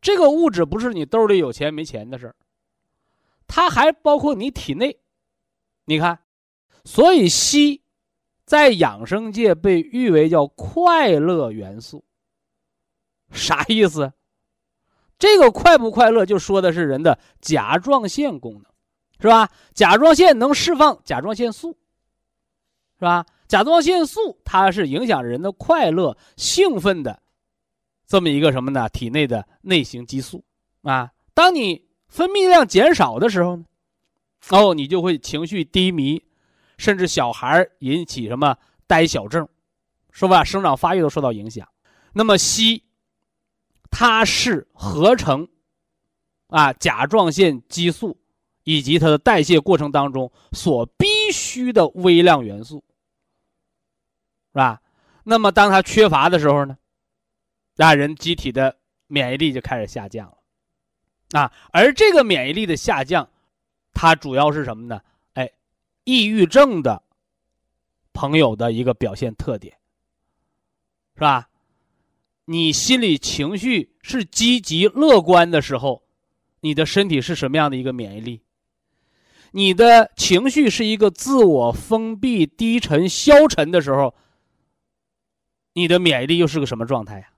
[0.00, 2.36] 这个物质不是你兜里有钱没钱的事儿，
[3.46, 4.98] 它还包括你体内。
[5.84, 6.20] 你看，
[6.84, 7.80] 所以硒
[8.44, 12.04] 在养生界被誉为叫快乐元素，
[13.30, 14.12] 啥意思？
[15.18, 18.64] 这个快不快乐，就说的是人的甲状腺功能，
[19.20, 19.50] 是吧？
[19.74, 21.76] 甲状腺能释放甲状腺素，
[22.98, 23.24] 是吧？
[23.46, 27.22] 甲状腺素它是影响人的快乐、兴奋的，
[28.06, 28.88] 这么一个什么呢？
[28.88, 30.44] 体内的内型激素
[30.82, 31.10] 啊。
[31.32, 33.64] 当你分泌量减少的时候呢，
[34.50, 36.22] 哦，你就会情绪低迷，
[36.76, 38.56] 甚至小孩引起什么
[38.86, 39.48] 呆小症，
[40.10, 40.42] 是吧？
[40.44, 41.66] 生长发育都受到影响。
[42.12, 42.82] 那么硒。
[43.90, 45.48] 它是合成，
[46.48, 48.18] 啊，甲状腺激素
[48.64, 52.84] 以及它的代谢过程当中所必须的微量元素，
[54.58, 54.82] 是吧？
[55.22, 56.76] 那么当它缺乏的时候呢，
[57.76, 63.30] 那人机体的免疫力就开始下降了，啊，而这个免疫力的下降，
[63.94, 65.00] 它主要是什么呢？
[65.34, 65.48] 哎，
[66.02, 67.00] 抑郁症的
[68.12, 69.76] 朋友的一个表现特点，
[71.14, 71.48] 是吧？
[72.46, 76.02] 你心理情绪是积极乐观的时候，
[76.62, 78.42] 你的身体是什么样的一个免疫力？
[79.52, 84.16] 你的情绪是一个自我封闭、低沉、消沉的时候，
[85.78, 87.28] 你的免疫力又是个什么状态呀？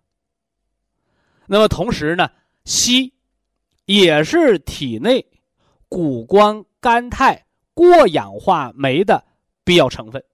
[1.47, 2.31] 那么同时呢，
[2.65, 3.13] 硒
[3.85, 5.27] 也是体内
[5.89, 9.25] 谷胱甘肽过氧化酶的
[9.63, 10.25] 必要成分，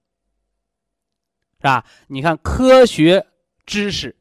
[1.57, 1.85] 是吧？
[2.07, 3.27] 你看科学
[3.65, 4.15] 知识。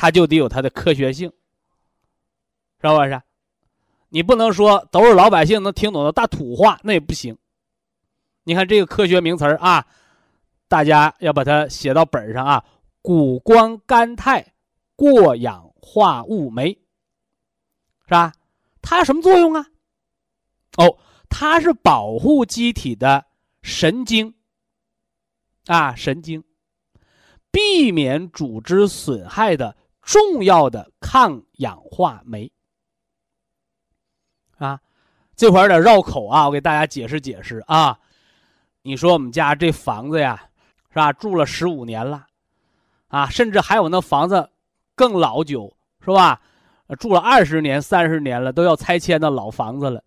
[0.00, 1.28] 它就得有它的科学性，
[2.80, 3.20] 是不是？
[4.10, 7.36] 你不能说都是老百姓能听懂的大土话，那也不行。
[8.44, 9.84] 你看这个科学名词啊，
[10.68, 12.64] 大家要把它写到本上啊。
[13.02, 14.54] 谷胱甘肽
[14.96, 16.72] 过氧化物酶，
[18.04, 18.32] 是吧？
[18.82, 19.66] 它什么作用啊？
[20.76, 23.24] 哦，它是保护机体的
[23.62, 24.34] 神经
[25.66, 26.42] 啊，神经，
[27.50, 29.76] 避免组织损害的。
[30.00, 32.50] 重要的抗氧化酶
[34.56, 34.80] 啊，
[35.36, 38.00] 这块有点绕口啊，我给大家解释解释啊。
[38.80, 40.48] 你说我们家这房子呀，
[40.88, 41.12] 是吧？
[41.12, 42.26] 住了十五年了，
[43.08, 44.50] 啊，甚至还有那房子
[44.94, 46.40] 更老旧，是吧？
[46.98, 50.02] 住了二十年、三十年了，都要拆迁的老房子了，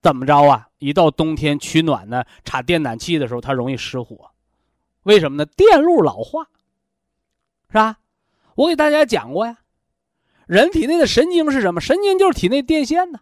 [0.00, 0.68] 怎么着啊？
[0.78, 4.30] 一到冬天取暖呢，插电暖气的时候，它容易失火，
[5.02, 5.44] 为什么呢？
[5.44, 6.44] 电路老化，
[7.68, 7.98] 是吧？
[8.54, 9.58] 我给大家讲过呀，
[10.46, 11.80] 人体内的神经是什么？
[11.80, 13.20] 神经就是体内电线呢，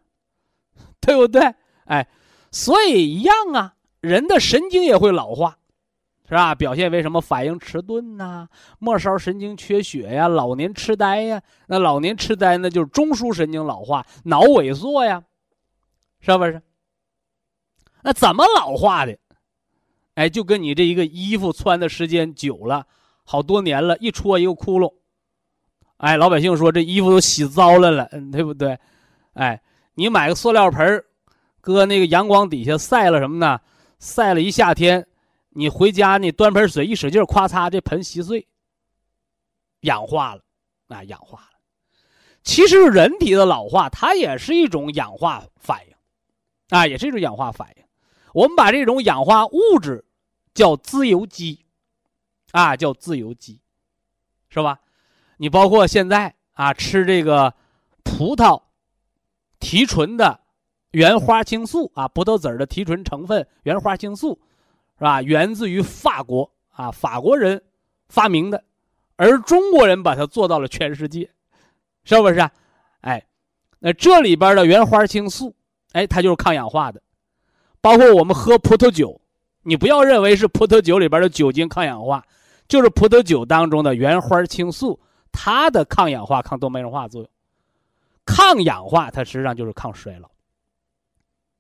[1.01, 1.55] 对不对？
[1.87, 2.09] 哎，
[2.53, 5.58] 所以一样啊，人的神经也会老化，
[6.29, 6.55] 是吧？
[6.55, 8.47] 表现为什么反应迟钝呐？
[8.79, 11.41] 末梢神经缺血呀，老年痴呆呀。
[11.67, 15.23] 那老年痴呆那就是中枢神经老化，脑萎缩呀，
[16.21, 16.61] 是不是？
[18.03, 19.19] 那怎么老化的？
[20.17, 22.87] 哎，就跟你这一个衣服穿的时间久了，
[23.25, 24.93] 好多年了，一戳一个窟窿。
[25.97, 28.79] 哎，老百姓说这衣服都洗糟了了，对不对？
[29.33, 29.59] 哎，
[29.95, 31.03] 你买个塑料盆
[31.63, 33.59] 搁那个阳光底下晒了什么呢？
[33.99, 35.07] 晒了一夏天，
[35.59, 38.47] 你回家你端盆水一使劲，咵嚓，这盆稀碎，
[39.81, 40.43] 氧化了，
[40.87, 41.59] 啊，氧化了。
[42.45, 45.95] 其实人体的老化，它也是一种氧化反应，
[46.69, 47.83] 啊，也是一种氧化反应。
[48.33, 50.05] 我们把这种氧化物质。
[50.55, 51.65] 叫自由基，
[52.51, 53.61] 啊，叫自由基，
[54.49, 54.81] 是吧？
[55.37, 57.55] 你包括现在啊，吃这个
[58.03, 58.61] 葡萄
[59.61, 60.41] 提纯的
[60.91, 64.41] 原花青素啊，葡萄籽的提纯成分原花青素，
[64.99, 65.23] 是吧？
[65.23, 67.63] 源自于法国啊，法国人
[68.09, 68.63] 发明的，
[69.17, 71.31] 而中国人把它做到了全世界，
[72.05, 72.41] 是不是？
[72.41, 72.51] 啊
[73.01, 73.25] 哎，
[73.79, 75.55] 那这里边的原花青素，
[75.93, 77.01] 哎，它就是抗氧化的，
[77.81, 79.21] 包括我们喝葡萄酒。
[79.63, 82.25] 你不要认为是葡萄酒里边的酒精抗氧化，
[82.67, 84.99] 就是葡萄酒当中的原花青素，
[85.31, 87.31] 它的抗氧化、抗动脉硬化作用。
[88.25, 90.31] 抗氧化它实际上就是抗衰老。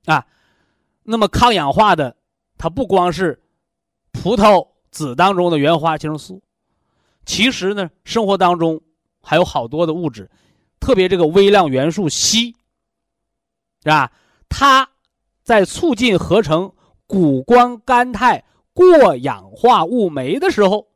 [0.07, 0.27] 啊，
[1.03, 2.17] 那么抗氧化的，
[2.59, 3.41] 它不光是
[4.13, 6.43] 葡萄籽当中的原花青素，
[7.25, 8.83] 其实呢，生活当中
[9.23, 10.31] 还有好多的物质，
[10.79, 12.55] 特别这个微量元素硒，
[13.83, 14.13] 是吧？
[14.49, 14.91] 它
[15.43, 16.75] 在促进合成。
[17.11, 18.45] 谷胱甘肽
[18.75, 20.89] 过氧化物酶的时候，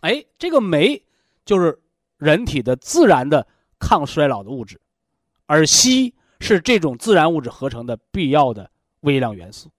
[0.00, 1.00] 哎，这个酶
[1.44, 1.80] 就是
[2.18, 3.46] 人体的自然的
[3.78, 4.80] 抗衰老的物质，
[5.46, 8.68] 而硒是这种自然物质合成的必要的
[9.02, 9.70] 微量元素。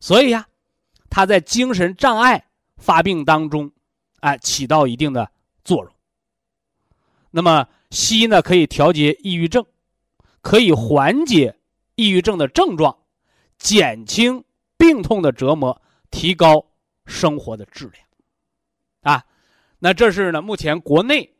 [0.00, 0.46] 所以呀，
[1.10, 3.70] 它在精神障碍发病当中，
[4.20, 5.30] 哎，起到一定的
[5.64, 5.92] 作用。
[7.30, 9.64] 那么，硒呢，可以调节抑郁症，
[10.40, 11.56] 可以缓解
[11.94, 12.98] 抑郁症的症状，
[13.58, 14.44] 减轻。
[14.80, 16.64] 病痛的折磨，提高
[17.04, 18.06] 生活的质量，
[19.00, 19.24] 啊，
[19.80, 20.40] 那这是呢？
[20.40, 21.34] 目前国内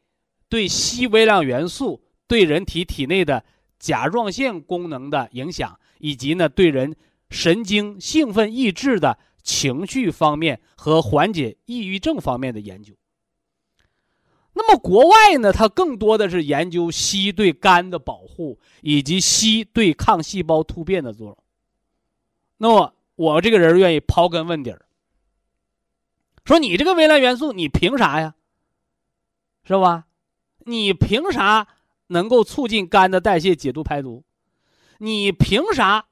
[0.49, 3.44] 对硒微量元素对人体体内的
[3.79, 6.97] 甲状腺功能的影响，以及呢对人
[7.30, 12.94] 神经兴奋抑制的情绪方面和缓解抑郁症方面的研究。
[14.52, 21.38] 那么国外呢，它更多的是研究硒对肝的保护，以及硒对抗细胞突变的作用。
[22.56, 22.94] 那么。
[23.18, 24.86] 我这个人愿意刨根问底儿，
[26.44, 28.36] 说你这个微量元素，你凭啥呀？
[29.64, 30.06] 是吧？
[30.60, 31.66] 你凭啥
[32.06, 34.22] 能够促进肝的代谢、解毒、排毒？
[34.98, 36.06] 你凭啥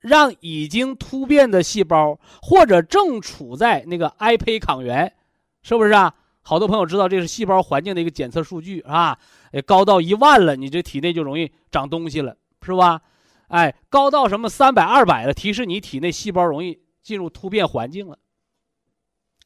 [0.00, 5.14] 让已经突变的细胞或者正处在那个癌胚抗原，
[5.62, 6.14] 是不是啊？
[6.42, 9.18] 好多朋友知道这是细胞环境的一个检测数据啊，
[9.66, 13.02] 高到一万了，你这体内就容易长东西了，是吧？
[13.48, 18.18] 哎，高到什么三百、二百的，提示你体内细胞容易进入突变环境了。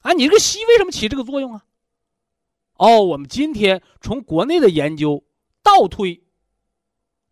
[0.03, 1.65] 啊，你这个硒为什么起这个作用啊？
[2.75, 5.25] 哦，我们今天从国内的研究
[5.63, 6.23] 倒推，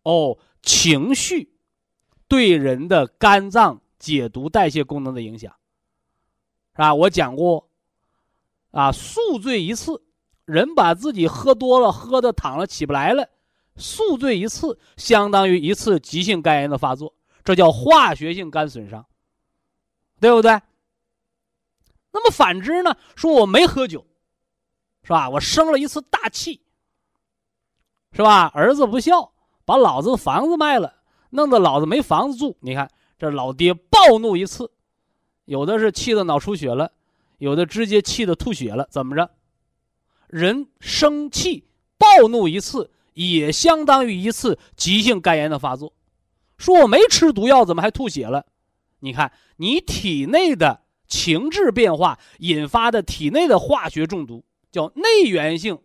[0.03, 1.50] 哦，情绪
[2.31, 5.53] 对人的肝脏解毒代谢功能的影响，
[6.71, 6.95] 是吧？
[6.95, 7.67] 我讲过，
[8.71, 10.01] 啊，宿醉一次，
[10.45, 13.27] 人把自己喝多了，喝的躺了起不来了。
[13.75, 17.13] 宿醉一次相当于一次急性肝炎的发作，
[17.43, 19.05] 这叫化学性肝损伤，
[20.21, 20.51] 对不对？
[22.13, 22.95] 那么反之呢？
[23.13, 24.07] 说我没喝酒，
[25.03, 25.29] 是吧？
[25.29, 26.61] 我生了一次大气，
[28.13, 28.49] 是吧？
[28.53, 29.33] 儿子不孝，
[29.65, 31.00] 把老子房子卖了，
[31.31, 32.55] 弄得老子没房子住。
[32.61, 32.89] 你看
[33.19, 34.71] 这老爹暴怒一次，
[35.43, 36.93] 有的是气得脑出血了，
[37.39, 38.87] 有的直接气得吐血了。
[38.89, 39.29] 怎么着？
[40.27, 41.65] 人生气
[41.97, 42.89] 暴怒一次。
[43.13, 45.91] 也相当于一次急性肝炎的发作。
[46.57, 48.45] 说我没吃毒药，怎么还吐血了？
[48.99, 55.77] 你看，你体内的情志变化引发的体内的化学中毒，叫内源性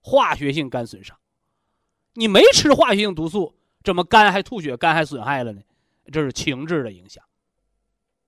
[0.00, 1.14] 化学性肝损伤。
[2.14, 3.54] 你没吃化学性毒素，
[3.84, 5.60] 怎么肝还吐血，肝还损害了呢？
[6.10, 7.22] 这是情志的影响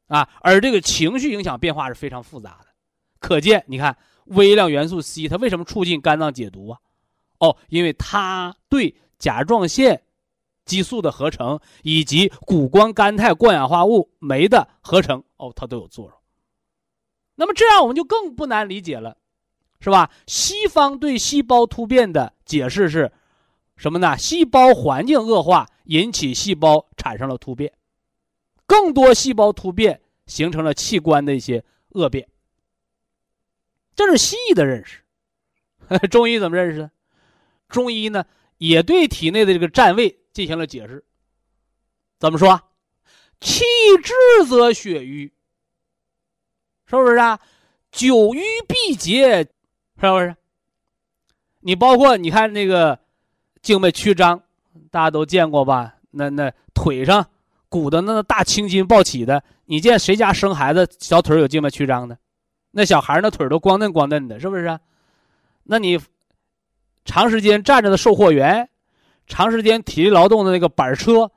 [0.06, 0.28] 啊。
[0.42, 2.66] 而这个情绪影响变化是非常复杂的。
[3.18, 3.96] 可见，你看
[4.26, 6.78] 微量元素 C，它为什么促进肝脏解毒啊？
[7.38, 10.02] 哦，因为它对甲状腺
[10.64, 16.14] 激素的合成以及谷胱甘肽过氧化物酶的合成，哦，它都有作用。
[17.34, 19.16] 那么这样我们就更不难理解了，
[19.80, 20.10] 是吧？
[20.26, 23.12] 西方对细胞突变的解释是
[23.76, 24.16] 什么呢？
[24.16, 27.72] 细胞环境恶化引起细胞产生了突变，
[28.66, 32.28] 更多细胞突变形成了器官的一些恶变。
[33.94, 35.02] 这是西医的认识，
[36.10, 36.90] 中医怎么认识的？
[37.68, 38.24] 中医呢，
[38.58, 41.04] 也对体内的这个占位进行了解释。
[42.18, 42.62] 怎么说？
[43.40, 43.64] 气
[44.02, 45.32] 滞则血瘀，
[46.86, 47.38] 是不是啊？
[47.90, 49.50] 久瘀必结，是
[50.00, 50.34] 不是？
[51.60, 53.00] 你包括你看那个
[53.62, 54.40] 静脉曲张，
[54.90, 55.94] 大家都见过吧？
[56.10, 57.26] 那那腿上
[57.68, 62.16] 鼓的那大青筋暴起的，你见谁家生孩子小腿有静脉曲张的？
[62.70, 64.78] 那小孩那腿都光嫩光嫩的，是不是？
[65.64, 65.98] 那你
[67.04, 68.68] 长时间站着的售货员，
[69.26, 71.30] 长时间体力劳动的那个板车，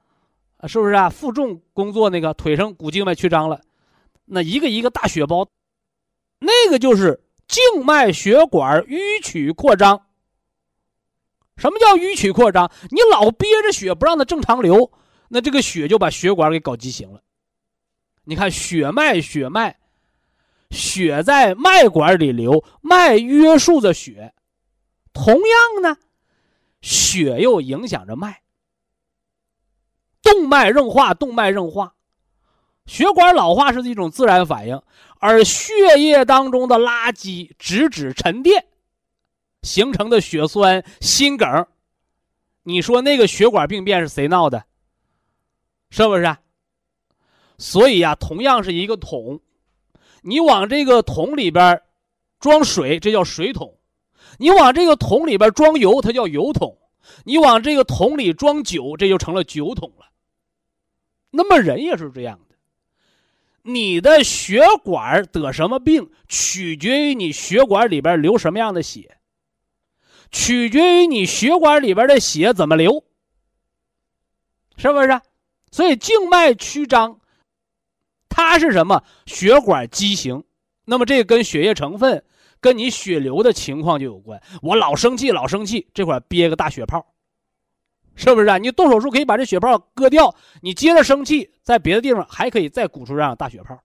[0.68, 1.10] 是不是啊？
[1.10, 3.60] 负重工作那个腿上骨静脉曲张了，
[4.26, 5.48] 那一个一个大血包，
[6.40, 10.00] 那个就是静脉血管淤曲扩张。
[11.60, 12.72] 什么叫淤曲扩张？
[12.90, 14.92] 你老憋着血不让它正常流，
[15.28, 17.22] 那这个血就把血管给搞畸形了。
[18.24, 19.78] 你看血脉，血脉，
[20.72, 24.34] 血在脉管里流，脉约束着血。
[25.12, 25.98] 同样呢，
[26.82, 28.42] 血又影响着脉。
[30.22, 31.96] 动脉硬化，动脉硬化，
[32.86, 34.82] 血管老化是一种自然反应，
[35.20, 38.66] 而血液当中的垃圾、脂质沉淀。
[39.62, 41.66] 形成的血栓、心梗，
[42.64, 44.64] 你说那个血管病变是谁闹的？
[45.90, 46.38] 是不是？
[47.58, 49.42] 所以呀，同样是一个桶，
[50.22, 51.82] 你往这个桶里边
[52.40, 53.68] 装水，这叫水桶；
[54.38, 56.78] 你往这个桶里边装油，它叫油桶；
[57.26, 60.06] 你往这个桶里装酒，这就成了酒桶了。
[61.32, 62.56] 那么人也是这样的，
[63.64, 69.19] 你的血管得什么病，取决于你血管里边流什么样的血。
[70.32, 73.04] 取决于你血管里边的血怎么流，
[74.78, 75.22] 是不是？
[75.72, 77.20] 所以静脉曲张，
[78.28, 79.04] 它是什么？
[79.26, 80.44] 血管畸形。
[80.86, 82.24] 那么这跟血液成分、
[82.60, 84.42] 跟你血流的情况就有关。
[84.62, 87.06] 我老生气，老生气，这块憋个大血泡，
[88.16, 88.58] 是不是啊？
[88.58, 93.80] 你动手术可以把这血泡割掉，你接着生气，在别的地方还可以再鼓出这样大血泡，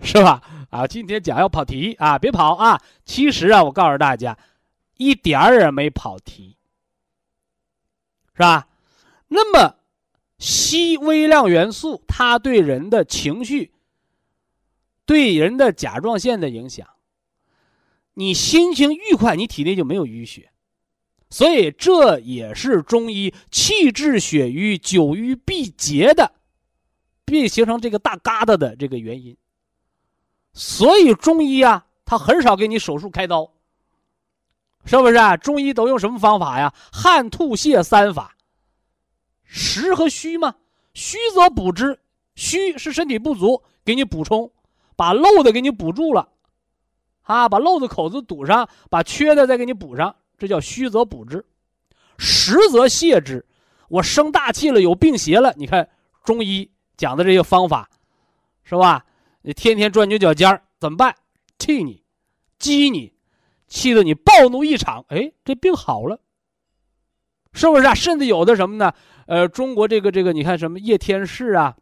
[0.00, 0.40] 是吧？
[0.70, 2.80] 啊，今天讲要跑题啊，别跑啊！
[3.04, 4.36] 其实啊，我告诉大家。
[4.96, 6.56] 一点儿也没跑题，
[8.34, 8.68] 是吧？
[9.28, 9.76] 那么，
[10.38, 13.72] 硒微量元素它对人的情绪、
[15.04, 16.88] 对人的甲状腺的影响，
[18.14, 20.50] 你心情愉快，你体内就没有淤血，
[21.28, 26.32] 所以这也是中医气滞血瘀、久瘀必结的，
[27.24, 29.36] 必形成这个大疙瘩的这个原因。
[30.52, 33.55] 所以中医啊，他很少给你手术开刀。
[34.86, 35.36] 是不是啊？
[35.36, 36.72] 中医都用什么方法呀？
[36.92, 38.36] 汗、吐、泻三法。
[39.44, 40.54] 实和虚嘛，
[40.94, 41.98] 虚则补之，
[42.34, 44.50] 虚是身体不足，给你补充，
[44.96, 46.28] 把漏的给你补住了，
[47.22, 51.44] 啊，把漏的口子堵上，把缺的再给你补上，这叫虚则补之。
[52.18, 53.44] 实则泻之，
[53.88, 55.52] 我生大气了，有病邪了。
[55.56, 55.88] 你看
[56.24, 57.88] 中医讲的这些方法，
[58.64, 59.04] 是吧？
[59.42, 61.14] 你天天钻牛角尖怎么办？
[61.58, 62.02] 气你，
[62.58, 63.12] 激你。
[63.66, 66.20] 气得你暴怒一场，哎，这病好了，
[67.52, 67.94] 是不是啊？
[67.94, 68.92] 甚至有的什么呢？
[69.26, 71.76] 呃，中国这个这个，你看什么叶天士啊，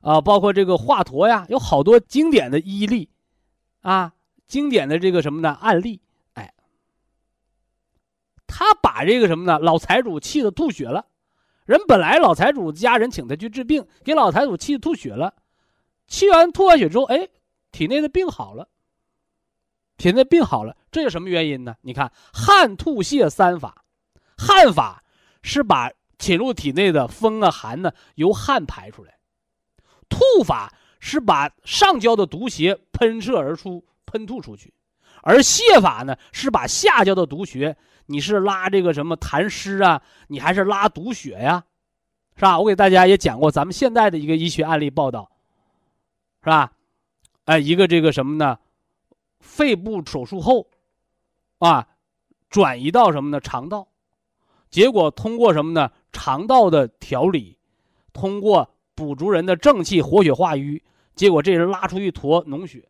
[0.00, 3.10] 啊，包括这个华佗呀，有好多经典的医例，
[3.82, 4.14] 啊，
[4.46, 6.00] 经典的这个什么呢案例？
[6.32, 6.54] 哎，
[8.46, 9.58] 他把这个什么呢？
[9.58, 11.06] 老财主气得吐血了，
[11.66, 15.34] 人本来老财主家人请他去治病，给老财主气得吐血了，
[16.06, 17.28] 气完吐完血之后，哎，
[17.70, 18.68] 体内的病好了。
[20.00, 21.76] 现在病好了，这有什么原因呢？
[21.82, 23.84] 你看，汗、吐、泻三法，
[24.36, 25.04] 汗法
[25.42, 29.12] 是把侵入体内的风啊、寒呢由汗排出来；
[30.08, 34.70] 吐法是把上焦的毒邪喷射而出，喷吐出去；
[35.22, 37.76] 而泻法呢是把下焦的毒血，
[38.06, 41.62] 你是拉这个什么痰湿啊，你还是拉毒血呀，
[42.36, 42.58] 是吧？
[42.58, 45.30] 我给大家也讲过咱们现在的一个医学案例报道，
[46.42, 46.72] 是吧？
[47.44, 48.58] 哎，一个这个什么呢？
[49.40, 50.68] 肺部手术后，
[51.58, 51.88] 啊，
[52.48, 53.40] 转移到什么呢？
[53.40, 53.88] 肠道，
[54.70, 55.90] 结果通过什么呢？
[56.12, 57.58] 肠道的调理，
[58.12, 60.82] 通过补足人的正气，活血化瘀，
[61.14, 62.88] 结果这人拉出一坨脓血，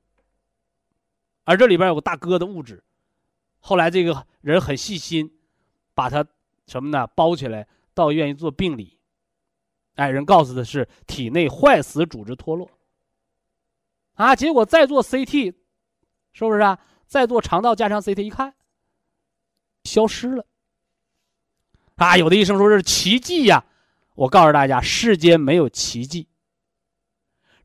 [1.44, 2.82] 而这里边有个大疙瘩物质，
[3.60, 5.30] 后来这个人很细心，
[5.94, 6.26] 把他
[6.66, 7.06] 什么呢？
[7.08, 8.98] 包起来到医院去做病理，
[9.94, 12.70] 哎，人告诉他是体内坏死组织脱落，
[14.14, 15.54] 啊，结果再做 CT。
[16.32, 16.78] 是不是啊？
[17.06, 18.54] 再做肠道加强 CT 一看，
[19.84, 20.46] 消失了。
[21.96, 23.64] 啊，有的医生说是奇迹呀！
[24.14, 26.28] 我告诉大家，世间没有奇迹，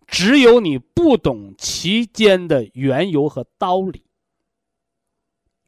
[0.07, 4.03] 只有你不懂其间的缘由和道理，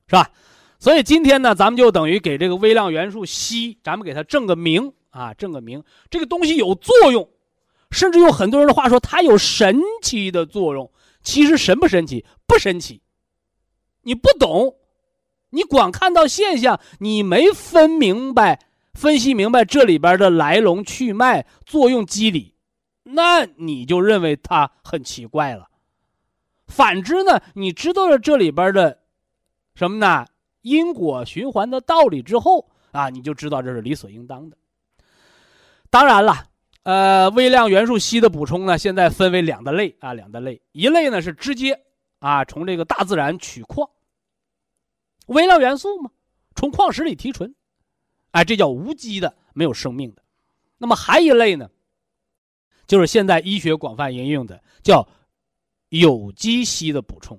[0.08, 0.32] 是吧？
[0.80, 5.84] 所以今天呢，咱们就等于给这个微量元素硒，咱们给它正个名啊，正个名。
[6.10, 7.30] 这个东西有作用，
[7.92, 10.92] 甚至有很多人的话说它有神奇的作用。
[11.28, 12.26] 其实神不神奇？
[12.48, 13.02] 不神奇。
[14.04, 14.78] 你不懂，
[15.50, 22.56] 你光看到现象，你没分明白、分析明白这里边的来龙去脉、作用机理，
[23.04, 25.68] 那你就认为它很奇怪了。
[26.66, 29.00] 反之呢，你知道了这里边的
[29.76, 30.26] 什么呢？
[30.62, 34.56] 因果循环的道理之后啊，你就知道这是理所应当的。
[35.90, 36.46] 当然了。
[36.88, 40.62] 呃，微量元素硒的补充呢，现在分为两大类啊，两大类。
[40.72, 41.84] 一类呢是直接
[42.20, 43.90] 啊从这个大自然取矿，
[45.26, 46.10] 微量元素嘛，
[46.56, 47.54] 从矿石里提纯，
[48.32, 50.24] 哎，这叫无机的，没有生命的。
[50.78, 51.70] 那么还一类呢，
[52.88, 55.06] 就是现在医学广泛应用的，叫
[55.90, 57.38] 有机硒的补充，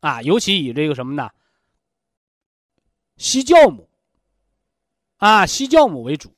[0.00, 1.30] 啊，尤其以这个什么呢，
[3.18, 3.88] 硒酵母，
[5.18, 6.33] 啊，硒酵母为主。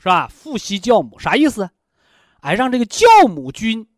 [0.00, 0.28] 是吧？
[0.28, 1.70] 富硒酵母啥意思？
[2.40, 3.88] 哎，让这个酵母菌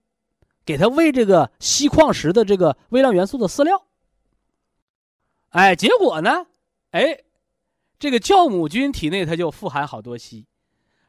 [0.65, 3.85] 给它喂这个硒矿石的这个微量元素的饲料。
[5.51, 6.47] 哎，结果呢？
[6.93, 7.21] 哎，
[7.99, 10.47] 这个酵母菌体内它就富含好多硒，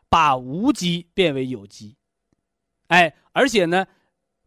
[0.10, 1.96] 把无机变为有机。
[2.88, 3.88] 哎，而且呢，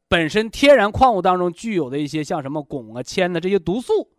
[0.09, 4.11] 本身天然矿物当中具有的一些像什么汞啊、铅的这些毒素，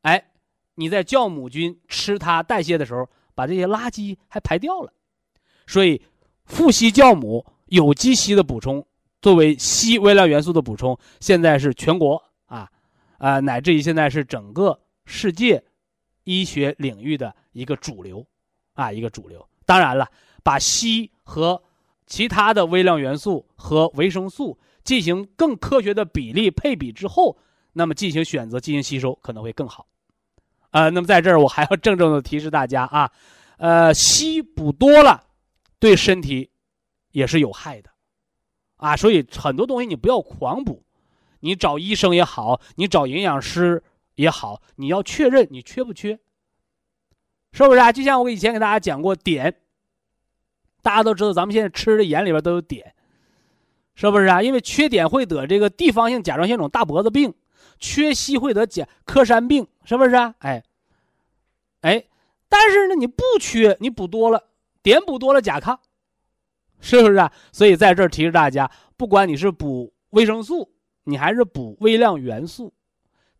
[0.00, 0.30] 哎，
[0.76, 3.06] 你在酵母菌吃它代谢的时候。
[3.34, 4.92] 把这些垃圾还排掉了，
[5.66, 6.00] 所以
[6.44, 8.86] 富硒酵母有机硒的补充，
[9.20, 12.70] 作为硒微量元素的补充，现在是全国啊
[13.18, 15.64] 啊，乃至于现在是整个世界
[16.24, 18.24] 医学领域的一个主流
[18.74, 19.46] 啊，一个主流。
[19.66, 20.10] 当然了，
[20.42, 21.62] 把硒和
[22.06, 27.36] 其他的微量元素和维生素进行更科学的比例配比之后，
[27.72, 29.86] 那么进行选择、进行吸收可能会更好。
[30.74, 33.12] 啊，那么在这儿我还要郑重的提示大家啊，
[33.58, 35.22] 呃，硒补多了，
[35.78, 36.50] 对身体
[37.12, 37.90] 也是有害的，
[38.78, 40.82] 啊，所以很多东西你不要狂补，
[41.38, 43.84] 你找医生也好，你找营养师
[44.16, 46.18] 也好，你要确认你缺不缺，
[47.52, 47.92] 是不是啊？
[47.92, 49.54] 就像我以前给大家讲过碘，
[50.82, 52.82] 大家都知道咱们现在吃的盐里边都有碘，
[53.94, 54.42] 是不是啊？
[54.42, 57.32] 因为缺碘会得这个地方性甲状腺肿大脖子病。
[57.78, 60.34] 缺硒会得甲克山病，是不是啊？
[60.38, 60.62] 哎，
[61.80, 62.04] 哎，
[62.48, 64.48] 但是呢，你不缺，你补多了，
[64.82, 65.78] 碘补多了，甲亢，
[66.80, 67.32] 是不是啊？
[67.52, 70.72] 所以在这儿提示大家，不管你是补维生素，
[71.04, 72.72] 你还是补微量元素，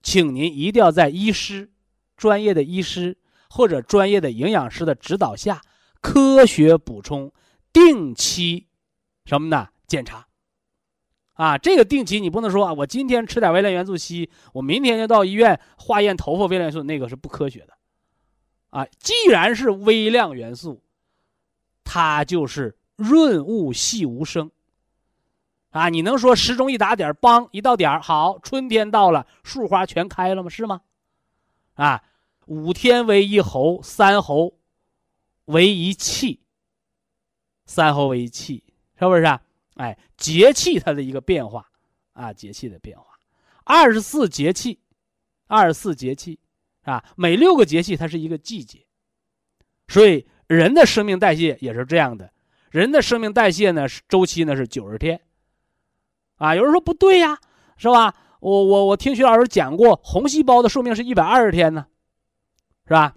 [0.03, 1.71] 请您一定要在医师、
[2.17, 3.17] 专业的医师
[3.49, 5.61] 或者专业的营养师的指导下，
[6.01, 7.33] 科学补充，
[7.73, 8.67] 定期
[9.25, 9.69] 什么呢？
[9.87, 10.27] 检查。
[11.35, 17.75] 啊，这个定期你不能说啊，我今天吃点微量元素硒，我明天就到医院化验头发微量元素，那个是不科学的。
[18.71, 20.83] 啊，既然是微量元素，
[21.85, 24.51] 它就是润物细无声。
[25.71, 30.49] 啊，你能说时钟一打点，梆一到点儿，好，春天到了，树花全开了吗？
[30.49, 30.83] 是吗？
[31.75, 32.03] 啊，
[32.47, 34.55] 五天为一候，三候
[35.47, 36.41] 为一气，
[37.67, 38.63] 三候为一气，
[38.97, 39.43] 是不是啊？
[39.75, 41.69] 哎，节气它的一个变化，
[42.13, 43.07] 啊，节气的变化，
[43.65, 44.79] 二十四节气，
[45.49, 46.39] 二十四节气，
[46.83, 48.87] 啊，每六个节气它是一个季节，
[49.89, 52.33] 所以人的生命代谢也是这样的，
[52.71, 55.21] 人的生命代谢呢周期呢是九十天，
[56.37, 57.37] 啊，有人说不对呀，
[57.77, 58.15] 是吧？
[58.39, 61.87] 我我我听徐老师讲过，红细胞的寿命是一百二十天呢，
[62.87, 63.17] 是吧？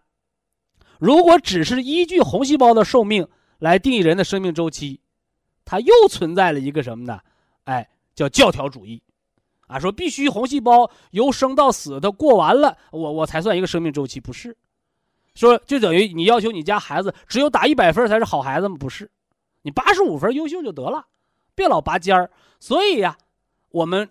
[1.00, 3.28] 如果只是依据红细胞的寿命
[3.60, 5.02] 来定义人的生命周期。
[5.70, 7.20] 它又存在了一个什么呢？
[7.66, 9.04] 哎，叫教条主义，
[9.68, 14.56] 啊，说必须红细胞由生到死，它过完了，我我才算一个生命周期，不是？
[15.36, 18.78] 说就等于你要求你家孩子只有打一百分才是好孩子吗？
[18.80, 19.12] 不是，
[19.64, 21.06] 你八十五分优秀就得了，
[21.54, 22.32] 别老拔尖儿。
[22.62, 23.18] 所以呀，
[23.70, 24.10] 我们，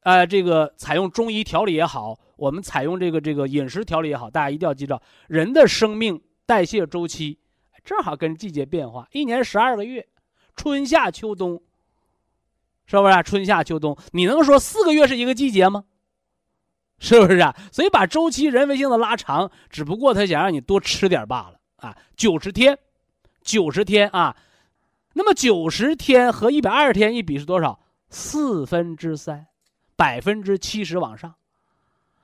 [0.00, 7.38] 呃，这个采用中医调理也好，我们采用这个这个饮食调理也好，大家一定要记着，人的生命代谢周期
[7.84, 10.04] 正好跟季节变化，一年十二个月。
[10.56, 11.62] 春夏秋冬，
[12.86, 13.22] 是不是？
[13.22, 15.84] 春夏秋冬，你能说四个月是一个季节吗？
[16.98, 17.54] 是不是啊？
[17.70, 21.94] 所以把周期人为性的拉长，只不过他想让你多吃点罢了啊。
[22.16, 22.78] 九十天，
[23.42, 24.34] 九十天啊，
[25.12, 27.78] 那么九十天和一百二十天一比是多少？
[28.08, 29.46] 四分之三，
[29.94, 31.34] 百分之七十往上。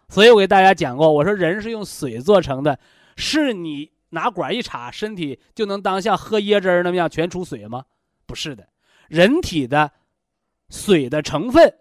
[0.08, 2.78] 所以我给大家讲过，我说人是用水做成的，
[3.16, 7.84] 是你拿管一插，身体就能当像喝椰汁儿那么样全出水吗？
[8.26, 8.68] 不是的，
[9.08, 9.90] 人体的
[10.70, 11.74] 水的成分，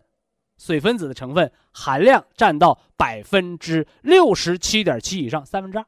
[0.58, 5.86] 水分子的成分含量占到百分之六十七点七以上，三分之二。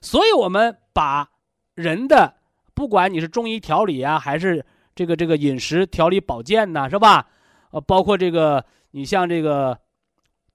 [0.00, 1.28] 所以，我们把
[1.74, 2.36] 人的
[2.74, 4.64] 不管你是中医调理啊，还是
[4.94, 7.28] 这个这个饮食调理保健呐，是吧？
[7.70, 9.78] 呃，包括这个你像这个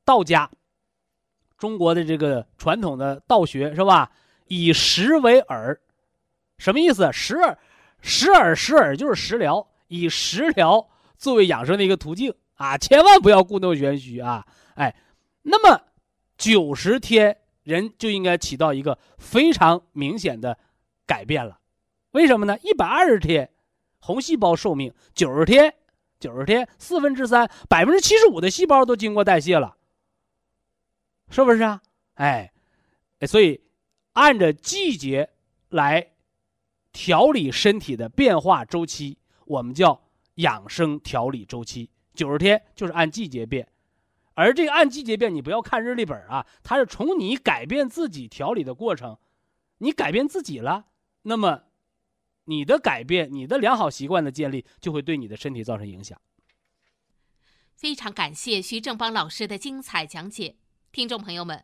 [0.05, 0.49] 道家，
[1.57, 4.11] 中国的这个传统的道学是吧？
[4.47, 5.77] 以食为饵，
[6.57, 7.11] 什么意思？
[7.11, 7.57] 食饵，
[8.03, 12.77] 食饵，食饵就是食疗，以食疗作为养生的一个途径啊！
[12.77, 14.45] 千万不要故弄玄虚啊！
[14.75, 14.93] 哎，
[15.43, 15.81] 那么
[16.37, 20.59] 九十天人就应该起到一个非常明显的
[21.05, 21.59] 改变了。
[22.11, 22.57] 为什么呢？
[22.61, 23.49] 一百二十天，
[23.99, 25.73] 红细胞寿命九十天，
[26.19, 29.77] 九十天四分之三，百分之七十五的细胞都经过代谢了，
[31.29, 31.81] 是不是啊？
[32.15, 32.51] 哎，
[33.25, 33.63] 所以
[34.11, 35.29] 按着季节
[35.69, 36.12] 来
[36.93, 40.01] 调理身体的变化周期，我们叫
[40.35, 41.89] 养生调理周期。
[42.13, 43.67] 九十天就是按季节变，
[44.35, 49.17] 而这个按季节变，你不要看日历本啊，它是从你改变自己调理的过程，
[49.79, 50.85] 你改变自己了，
[51.23, 51.63] 那么。
[52.45, 56.19] 你的改变，你的良好习惯的建立，就会对你的身体造成影响。
[57.73, 60.57] 非常感谢徐正邦老师的精彩讲解，
[60.91, 61.63] 听众朋友们，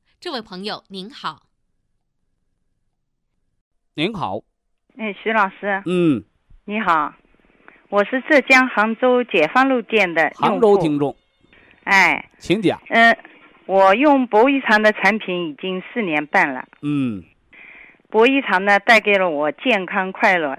[0.21, 1.41] 这位朋友您好。
[3.95, 4.37] 您好，
[4.95, 6.23] 哎，徐老师，嗯，
[6.65, 7.15] 你好，
[7.89, 11.15] 我是浙江杭州解放路店的杭州听众，
[11.85, 12.79] 哎，请讲。
[12.89, 13.17] 嗯，
[13.65, 17.23] 我用博医堂的产品已经四年半了，嗯。
[18.11, 20.55] 博医堂呢，带给了我健康快乐，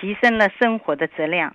[0.00, 1.54] 提升了生活的质量。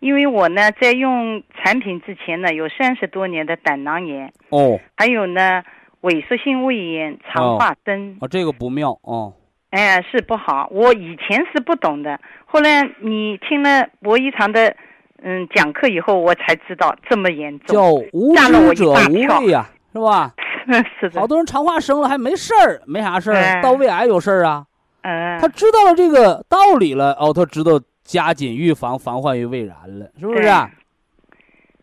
[0.00, 5.62] 因为我呢，在用产品之前呢，有三十多年的胆囊炎哦，还有呢，
[6.02, 8.16] 萎缩性胃炎、肠化生。
[8.20, 9.32] 哦，这个不妙哦。
[9.70, 10.68] 哎，是不好。
[10.70, 14.74] 我以前是不懂的，后来你听了博医堂的
[15.22, 20.32] 嗯讲课以后，我才知道这么严重，叫无知者无畏呀，是吧？
[21.00, 21.20] 是的。
[21.20, 24.64] 好多人肠化生了还没事儿，没啥事儿，到胃癌有事儿啊。
[25.02, 30.48] 嗯，他知道了这个道理了哦，他知道加紧预防，防患于未然了，是不是？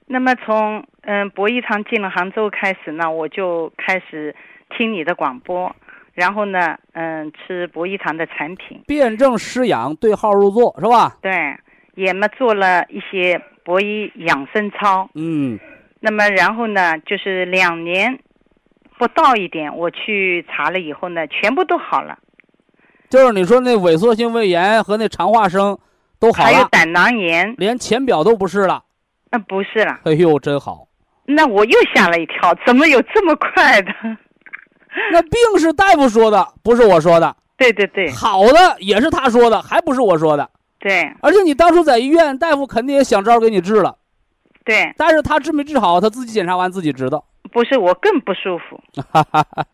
[0.08, 4.36] 那么从嗯博医堂进了杭州开始呢，我就开始
[4.76, 5.76] 听你的广播，
[6.14, 11.18] 然后呢，嗯，吃博医堂的产品，辩证施养，对号入座，是吧？
[11.22, 11.32] 对，
[11.94, 15.60] 也嘛做了一些博医养生操，嗯，
[16.00, 18.18] 那么然后呢，就是两年
[18.98, 22.18] 不到一点，我去查了以后呢，全部都好了。
[23.10, 25.78] 就是你说那萎缩性胃炎和那肠化生
[26.20, 28.84] 都好了，还有胆囊炎，连浅表都不是了。
[29.32, 30.00] 那不是了。
[30.06, 30.88] 哎呦，真好！
[31.26, 33.92] 那我又吓了一跳，怎么有这么快的？
[35.12, 37.36] 那病是大夫说的，不是我说的。
[37.58, 38.12] 对对对。
[38.12, 40.50] 好的也是他说的，还不是我说的。
[40.80, 41.12] 对。
[41.22, 43.96] 而且你当初在医院，大夫肯定也想招给你治了。
[44.64, 44.94] 对。
[44.98, 47.26] 但是他治没治好，他自己检查完自己知道。
[47.52, 48.80] 不是我更不舒服。
[49.12, 49.66] 哈哈哈。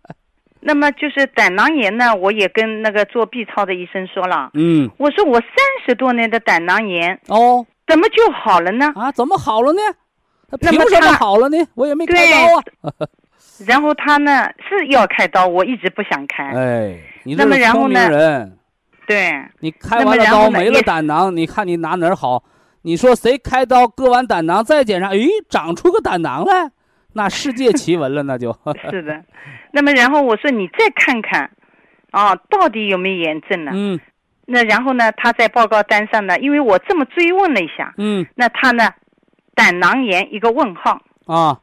[0.60, 4.52] 那么就是胆囊炎呢，我也跟那个做 B 超的医生说了。
[4.54, 5.50] 嗯，我说我三
[5.86, 8.92] 十多年的胆囊炎哦，怎么就好了呢？
[8.96, 9.82] 啊，怎么好了呢？
[10.60, 11.58] 凭什么好了呢？
[11.76, 12.58] 我也没开刀
[12.90, 12.94] 啊。
[13.68, 16.44] 然后他呢是要开刀，我一直不想开。
[16.46, 18.58] 哎，你这是聪明人。
[19.08, 19.32] 对。
[19.60, 22.44] 你开完了刀没了胆囊，你看你拿哪儿好？
[22.84, 26.72] 你说谁开刀割完胆囊再检查，诶，长出个胆囊来？
[27.14, 28.56] 那世界奇闻了，那就
[28.90, 29.24] 是的。
[29.72, 31.52] 那么，然后我说你再看看，
[32.12, 33.72] 啊，到底有没有炎症呢？
[33.74, 34.00] 嗯。
[34.48, 38.26] 那然后呢，他在报告单上呢，因为我这么追问了一下，嗯。
[38.36, 38.90] 那他呢，
[39.62, 41.04] 胆囊炎一个问号。
[41.28, 41.60] 啊。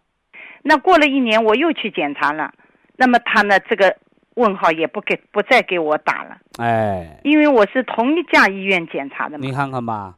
[0.63, 2.53] 那过了一年，我又去检查了，
[2.97, 3.97] 那么他呢，这个
[4.35, 6.39] 问号也不给，不再给我打了。
[6.59, 7.19] 哎。
[7.25, 9.45] 因为我是同一家医院检查的嘛。
[9.45, 10.15] 你看看吧。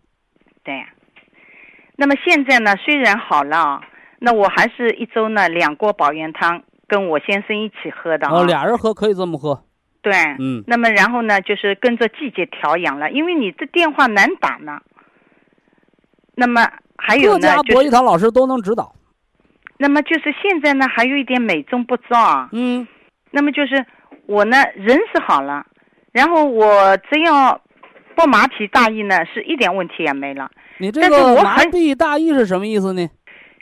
[0.62, 0.84] 对。
[1.96, 3.82] 那么现在呢，虽然好了啊。
[4.18, 9.64] 那我还是一周呢两锅保元汤，跟我先生一起喝的哦，俩人喝可以这么喝。
[10.02, 10.62] 对，嗯。
[10.66, 14.80] 那么然后呢，就是跟着季节调养了，因为你这电话难打呢。
[16.34, 16.70] 那么
[17.00, 18.94] 还有呢，各家博医堂老师都能指导。
[19.78, 22.48] 那么就是现在呢，还有一点美中不足啊。
[22.52, 22.86] 嗯。
[23.30, 23.84] 那么就是
[24.26, 25.64] 我呢人是好了，
[26.12, 27.60] 然后我只要
[28.14, 30.50] 不麻痹大意呢，是一点问题也没了。
[30.78, 33.08] 你这个麻痹大意是什么意思呢？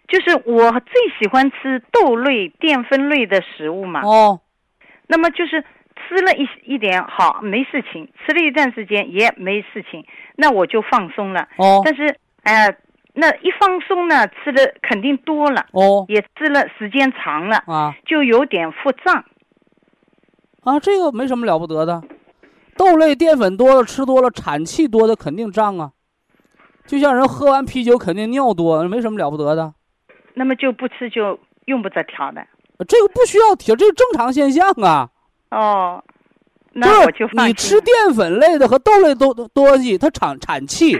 [0.08, 4.00] 就是我最喜欢吃豆类、淀粉类的食物嘛。
[4.02, 4.40] 哦，
[5.06, 5.62] 那么就是
[6.08, 10.04] 吃吃了一一点好没事情，吃了一段时间也没事情，
[10.36, 11.48] 那我就放松了。
[11.58, 12.74] 哦但是哎呀，
[13.20, 19.24] 那一放松呢，吃的肯定多了，哦也吃了时间长了，啊就有点腹胀。
[20.62, 22.00] 啊，这个没什么了不得的。
[22.76, 25.90] 豆类淀粉多了，吃多了，产气多的肯定胀啊。
[26.86, 29.74] 就像人喝完啤酒肯定尿多，没什么了不得的。
[30.34, 32.46] 那么就不吃就用不着调的。
[32.86, 35.10] 这个不需要调，这是正常现象啊。
[35.50, 36.04] 哦，
[36.72, 40.96] 那我就你吃淀粉类的和豆类都多东西，它产产气。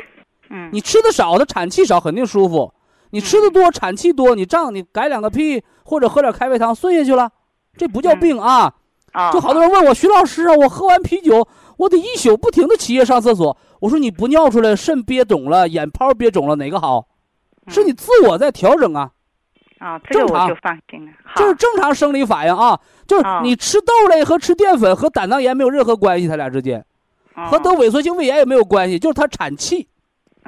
[0.51, 2.73] 嗯，你吃的少，它产气少，肯定舒服；
[3.11, 7.31] 你吃的多，产气多，你胀，你改两个屁或者喝点开胃汤顺下去了，
[7.77, 8.73] 这不叫病啊。
[9.15, 11.47] 哦，就好多人问我徐老师啊，我喝完啤酒，
[11.79, 13.57] 我得一宿不停的起夜上厕所。
[13.81, 17.07] 我说你不尿出来，肾憋肿了，眼泡憋肿了，哪个好？
[17.69, 19.11] 是你自我在调整啊，
[19.79, 21.13] 啊，这个我就放心了。
[21.25, 22.79] 好这是正常生理反应啊。
[23.07, 26.85] 就是哦你吃豆类和吃淀粉和胆囊炎没有任何关系，它俩之间
[27.35, 29.89] 和哦得萎缩性胃炎也没有关系，就是它产气。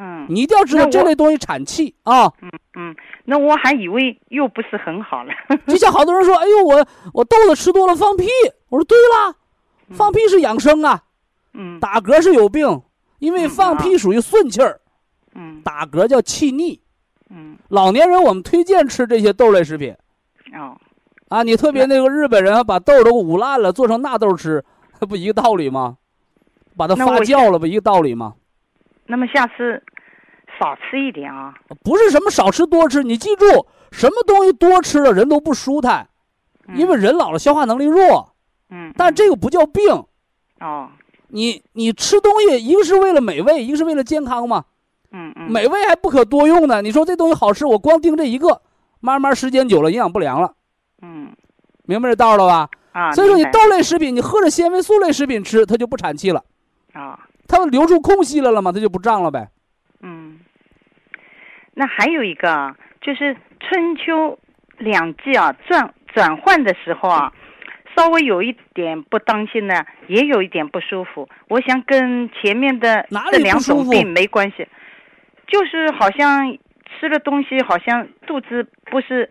[0.03, 2.25] 嗯你一定要知道这类东西产气啊。
[2.41, 5.31] 嗯嗯，那我还以为又不是很好了。
[5.69, 8.27] 就像好多人说，哎呦，我我豆子吃多了放屁。
[8.71, 9.37] 我说对了，
[9.91, 11.03] 放屁是养生啊，
[11.53, 12.81] 嗯打嗝是有病，
[13.19, 14.81] 因为嗯放屁属于顺气儿，
[15.35, 16.81] 嗯打嗝叫气逆。
[17.29, 19.95] 嗯老年人我们推荐吃这些豆类食品
[20.55, 20.77] 哦
[21.29, 24.65] 啊，你特别那个日本人把豆都捂烂了，做成纳豆吃，
[25.09, 25.99] 不一个道理吗？
[26.77, 28.35] 把它发酵了不一个道理吗？
[29.11, 29.83] 那么下次
[30.59, 31.53] 少吃一点啊。
[31.83, 36.09] 不是什么少吃多吃，你记住，什么东西多吃了人都不舒坦，
[36.75, 38.35] 因为人老了消化能力弱。
[38.71, 40.05] 嗯，但这个不叫病，
[40.61, 40.89] 哦
[41.33, 44.65] 你你吃东西一个是为了美味，一个是为了健康嘛。
[45.13, 46.81] 嗯嗯美味还不可多用呢。
[46.83, 48.63] 你说这东西好吃，我光盯这一个，
[49.01, 50.55] 慢慢时间久了营养不良了，
[51.03, 51.33] 嗯
[51.85, 52.69] 明白这道了吧？
[52.93, 56.45] 啊，所以说你豆类食品，你喝着纤维素类食品吃，它就不产气了，
[56.93, 57.19] 啊
[57.51, 59.49] 它留出空隙来了嘛，它就不胀了呗。
[60.03, 60.39] 嗯，
[61.75, 64.39] 那还有一个啊，就是春秋
[64.79, 67.33] 两季啊转转换的时候啊，
[67.97, 71.29] 稍微有一点不当心呢，也有一点不舒服。
[71.49, 74.67] 我想跟前面的这两种病没关系，
[75.49, 76.57] 就是好像
[76.99, 79.31] 吃了东西，好像肚子不是，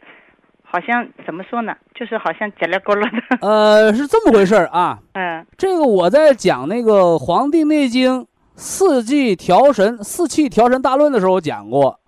[0.72, 4.99] 好像怎么说呢，就是好像叽里咕噜的， 呃，是这么回事儿啊。
[5.13, 8.22] 嗯这个我在讲那个《黄帝内经》
[8.55, 11.99] 四季调神、四气调神大论的时候讲过，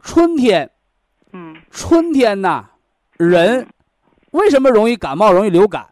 [0.00, 0.70] 春天，
[1.32, 2.66] 嗯春天呐，
[3.16, 3.66] 人
[4.30, 5.86] 为什么容易感冒、容易流感？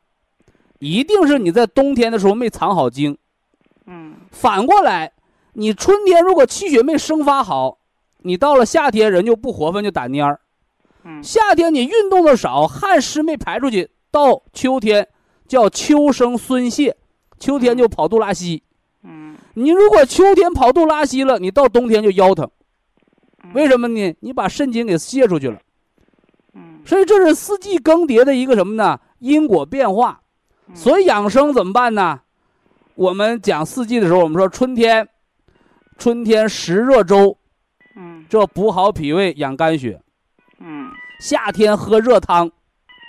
[0.79, 3.19] 一定是你在冬天的时候没藏好精。
[3.87, 5.11] 嗯反过来，
[5.55, 7.79] 你春天如果气血没生发好，
[8.19, 10.41] 你到了夏天人就不活泛，就打蔫儿。
[11.05, 15.09] 嗯夏天你运动的少，汗湿没排出去，到秋天
[15.49, 16.97] 叫秋生孙泄，
[17.39, 18.63] 秋天就跑肚拉稀。
[19.03, 22.49] 嗯你如果秋天跑肚拉稀了，你到冬天就腰疼，
[23.55, 24.15] 为什么呢？
[24.21, 25.59] 你把肾精给泄出去了。
[26.55, 28.99] 嗯所以这是四季更迭的一个什么呢？
[29.19, 30.21] 因果变化。
[30.75, 32.21] 所以养生怎么办呢？
[32.95, 35.09] 我们讲四季的时候，我们说春天，
[35.99, 37.37] 春天食热粥，
[37.97, 40.01] 嗯这补好脾胃，养肝血。
[40.61, 42.51] 嗯夏天喝热汤，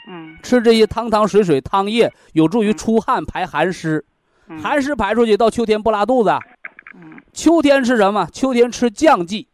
[0.10, 4.04] 嗯吃这些汤汤水水汤液，有助于出汗排寒湿，
[4.48, 6.32] 嗯寒湿排出去，到秋天不拉肚子。
[6.96, 8.28] 嗯秋天吃什么？
[8.34, 9.48] 秋天吃降剂。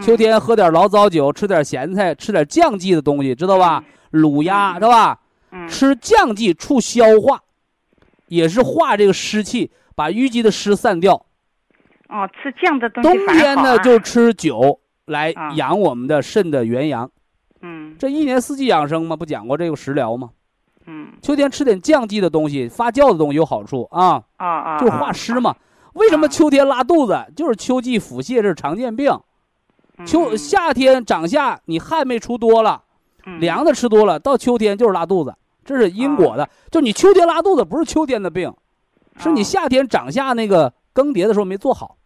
[0.00, 3.84] 秋天喝点醪糟酒，吃点咸菜，吃点降剂的东西，知道吧？
[4.12, 5.20] 卤鸭是吧？
[5.52, 7.40] 嗯吃降剂促消化，
[8.28, 11.26] 也是化这个湿气，把淤积的湿散掉。
[12.08, 17.10] 哦，吃酱的东西冬天呢就吃酒来啊养我们的肾的元阳。
[17.62, 20.30] 嗯这一年四季养生嘛，不讲过这个食疗吗？
[20.86, 25.54] 嗯秋天吃点降剂的东西，发酵的东西有好处啊，啊啊，就是化湿嘛。
[25.92, 27.18] 为什么秋天拉肚子？
[27.36, 29.10] 就是秋季腹泻，这是常见病。
[29.98, 32.82] 嗯秋夏天长夏，你汗没出多了，
[33.38, 36.48] 凉的吃多了，到秋天就是拉肚子，这是因果的。
[36.70, 38.50] 就你秋天拉肚子不是秋天的病，
[39.18, 41.98] 是你夏天长夏那个更迭的时候没做好。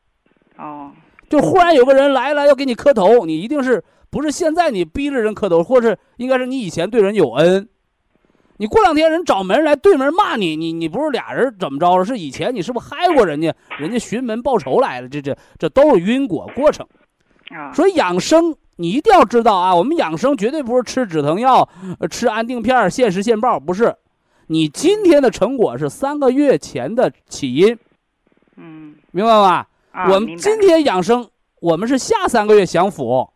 [1.25, 7.69] 哦就忽然有个人来了要给你磕头，你一定是不是现在你逼着人磕头，或是应该是你以前对人有恩。
[8.57, 12.05] 你过两天人找门来对门骂你，你你不是俩人怎么着了？
[12.05, 13.53] 是以前你是不是害过人家？
[13.81, 16.87] 人家寻门报仇来了，这这这都是因果过程。
[17.51, 21.69] 啊，所以养生你一定要知道啊，我们养生绝对不是吃止疼药、
[21.99, 23.97] 呃吃安定片儿现时现报，不是。
[24.47, 27.77] 你今天的成果是三个月前的起因，
[28.57, 29.67] 嗯明白吧？
[29.95, 31.31] 啊，我们今天养生，
[31.61, 33.31] 我们是下三个月享福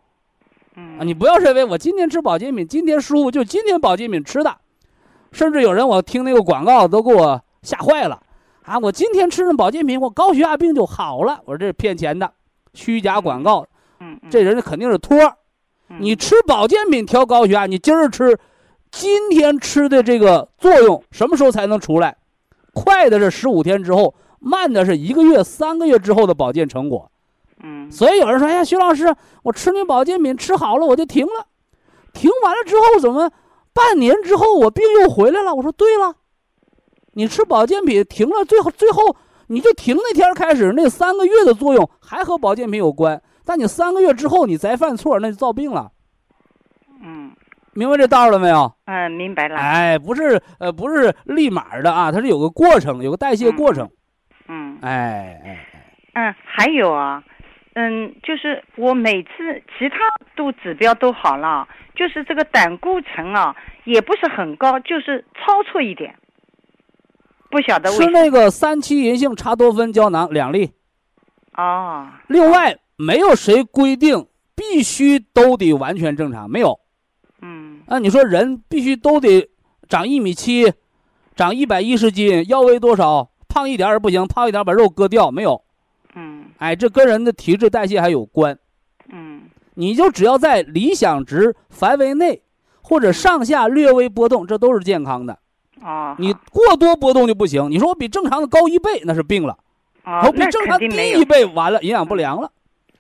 [0.75, 1.05] 嗯啊！
[1.05, 4.57] 你不要认为我今天吃保健品，今天舒服就今天保健品吃的，
[5.31, 8.21] 甚至有人我听那个广告都给我吓坏了，
[8.63, 11.41] 啊，我今天吃上保健品，我高血压病就好了。
[11.45, 12.33] 我说这是骗钱的，
[12.75, 13.65] 虚假广告。
[14.01, 15.17] 嗯，这人肯定是托。
[16.01, 18.37] 你吃保健品调高血压，你今儿吃，
[18.91, 22.17] 今天吃的这个作用什么时候才能出来？
[22.75, 27.11] 快的是十五天之后，慢的是一个月、三个月之后的保健成果。
[27.63, 31.47] 嗯，所以有人说：“哎呀，徐老师，我吃那保健品吃好了，我就停了，
[32.13, 33.31] 停完了之后怎么
[33.73, 36.15] 半年之后我病又回来了？”我说：“对了，
[37.15, 39.17] 你吃保健品停了，最后最后
[39.49, 45.91] 你就停那天开始那三个月的作用还和保健品有关，但你三个月之后你再犯错，那就造病了。”
[47.03, 47.33] 嗯，
[47.73, 48.73] 明白这道了没有？
[48.85, 49.57] 嗯，明白了。
[49.57, 53.85] 哎，不是，呃，不是立马的啊，它是有个过程，有个代谢过程。
[53.85, 53.91] 嗯，
[54.81, 55.67] 哎哎
[56.13, 57.23] 哎，嗯，还有啊。
[57.75, 59.97] 嗯，就是我每次其他
[60.35, 66.17] 都指标都好了，就是这个胆固醇啊，也不是很高，就是超出一点。
[67.51, 70.73] 不晓得为吃那个三七银杏茶多酚胶囊两粒。
[71.57, 72.09] 哦。
[72.27, 74.27] 另外，没有谁规定
[74.57, 76.81] 必须都得完全正常，没有。
[77.43, 77.83] 嗯。
[77.87, 79.49] 那你说人必须都得
[79.89, 80.73] 长一米七，
[81.37, 83.31] 长一百一十斤，腰围多少？
[83.59, 85.61] 胖一点也不行，胖一点把肉割掉，没有。
[86.15, 88.57] 嗯，哎，这跟人的体质代谢还有关。
[89.09, 89.43] 嗯，
[89.75, 92.41] 你就只要在理想值范围内，
[92.83, 95.37] 或者上下略微波动，这都是健康的。
[95.83, 97.69] 哦，你过多波动就不行。
[97.69, 99.59] 你说我比正常的高一倍，那是病了。
[100.05, 100.87] 哦，我比正常低
[101.19, 102.53] 一倍，完了营养不良了。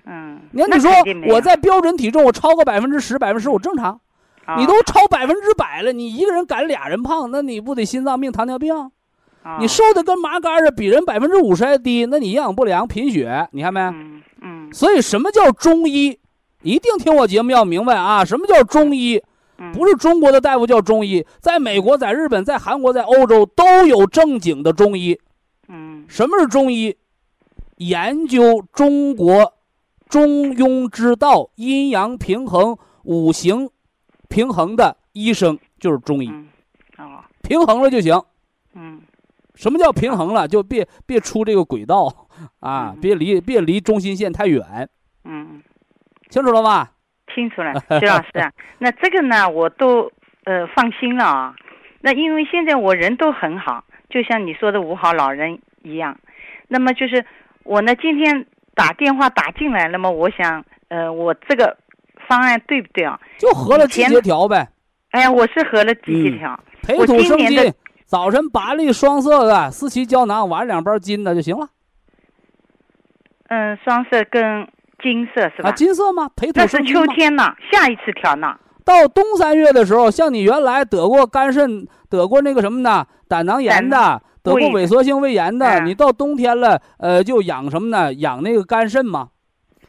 [0.07, 0.91] 嗯，你看，你说
[1.33, 4.01] 我在标准体重，我超过百分之十、百分之十，五正常。
[4.49, 8.75] 哦、你都超百分之百了，你一个人赶俩人胖，那你不得心脏病、糖尿病？
[9.61, 13.81] 你瘦的跟麻杆似的，比人百分之五十还低，那你营养不良、贫血，你看没？
[13.81, 14.73] 嗯嗯。
[14.73, 16.19] 所以什么叫中医？
[16.63, 18.25] 一定听我节目要明白啊！
[18.25, 19.23] 什么叫中医？
[19.73, 25.19] 不是中国的大夫叫中医，在美国、在日本、在韩国、在欧洲都有正经的中医。
[25.69, 26.05] 嗯。
[26.09, 26.97] 什么是中医？
[27.77, 29.55] 研究中国
[30.09, 33.71] 中庸之道、阴阳平衡、五行
[34.29, 36.29] 平衡的医生就是中医。
[36.99, 37.23] 哦。
[37.43, 38.21] 平衡了就行。
[38.75, 39.01] 嗯。
[39.59, 40.47] 什么叫平衡了？
[40.47, 42.29] 就别别出这个轨道
[42.61, 44.89] 啊，别离别离中心线太远。
[45.25, 45.61] 嗯，
[46.31, 46.93] 清楚了吧？
[47.35, 48.53] 清楚了， 徐老师。
[48.79, 50.11] 那这个呢，我都
[50.45, 51.57] 呃放心了啊。
[52.01, 56.17] 那因为现在我人都很好，就像你说的五好老人一样。
[56.69, 57.27] 那么就是
[57.65, 58.47] 我呢，今天
[58.77, 61.77] 打电话打进来，那么我想，呃，我这个
[62.29, 63.19] 方案对不对啊？
[63.39, 64.69] 就合了季节调呗。
[65.11, 66.59] 哎呀，我是合了季节调。
[66.83, 67.75] 培土生金。
[68.09, 71.69] 早晨八粒双色的四七胶囊，晚上两包金的就行了。
[73.49, 74.67] 嗯，双色跟
[75.03, 75.69] 金色是吧？
[75.69, 76.27] 啊，金色吗？
[76.35, 78.57] 培土生金那是秋天呢，下一次调呢。
[78.83, 83.05] 到冬三月的时候，像你原来得过肝肾、得过那个什么呢？
[83.29, 88.15] 胆囊炎的，得过萎缩性胃炎的，嗯、你到冬天了，呃，就养什么呢？
[88.15, 89.29] 养那个肝肾嘛。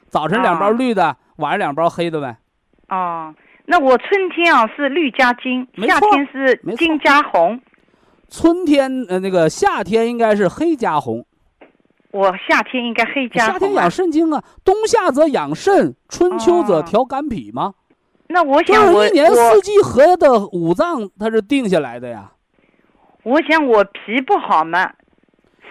[0.10, 2.36] 早晨两包绿的，哦、晚上两包黑的呗。
[2.90, 3.34] 哦，
[3.68, 7.58] 那我春天啊是绿加金，夏天是金加红。
[8.30, 11.26] 春天呃，那个夏天应该是黑加红。
[12.12, 13.54] 我夏天应该黑加红、啊。
[13.54, 17.64] 夏天养肾经啊，冬夏则养肾，春秋则调肝脾吗。
[17.64, 17.76] 哦、
[18.28, 22.32] 那我想我一年四季和的五脏它是定下来的呀。
[23.24, 24.92] 我想我脾不好嘛，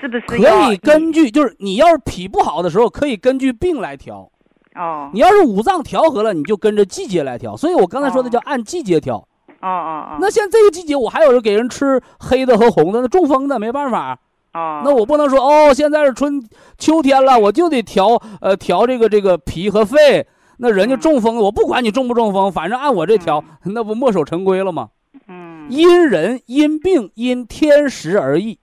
[0.00, 4.28] 是不是可以根据就是你要是脾不好的时候，可以根据病来调。
[4.74, 5.10] 哦。
[5.12, 7.56] 你要是五脏调和了，你就跟着季节来调。
[7.56, 9.16] 所以我刚才说的叫按季节调。
[9.16, 9.27] 哦
[9.60, 10.18] 哦哦。
[10.20, 14.18] 那像这个季节，我还有人给人吃黑的和红的，那中风的没办法。
[14.54, 14.82] 哦。
[14.84, 16.42] 那我不能说哦，现在是春
[16.78, 20.26] 秋天了，我就得调呃调这个这个脾和肺。
[20.58, 24.88] 那人家中风，嗯、我不管你中不中风，反正按我这调，嗯、 那不墨守成规了吗？
[25.28, 25.66] 嗯。
[25.70, 28.58] 因人因病因天时而异。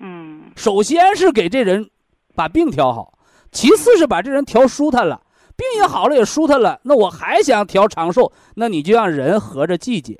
[0.00, 0.44] 嗯。
[0.56, 1.90] 首先是给这人
[2.34, 3.18] 把病调好，
[3.52, 5.20] 其次是把这人调舒坦了，
[5.56, 6.80] 病也好了也舒坦了。
[6.82, 10.18] 那我还想调长寿，那你就让人合着季节。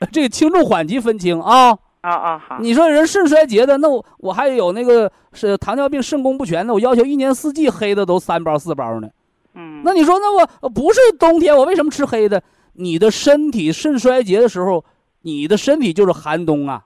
[0.00, 0.08] 嗯。
[0.12, 1.70] 这个轻重缓急分清啊。
[2.00, 2.58] 啊啊好。
[2.60, 9.08] 你说人肾衰竭的，那我我还有那个是糖尿病肾功不全的，我要求一年四季黑的都三包四包呢。
[9.54, 9.82] 嗯。
[9.84, 12.42] 那你说，那我不是冬天，我为什么吃黑的？
[12.72, 14.82] 你的身体肾衰竭的时候，
[15.22, 16.82] 你的身体就是寒冬啊。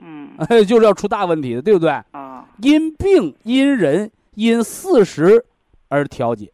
[0.00, 0.30] 嗯。
[0.64, 1.90] 就是要出大问题的，对不对？
[1.90, 2.44] 啊、哦。
[2.58, 5.44] 因病因人因四时
[5.88, 6.52] 而调节。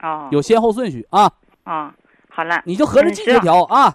[0.00, 0.28] 哦。
[0.32, 1.30] 有先后顺序啊。
[1.64, 1.92] 啊、哦，
[2.30, 2.62] 好了。
[2.64, 3.94] 你就合着季节调啊。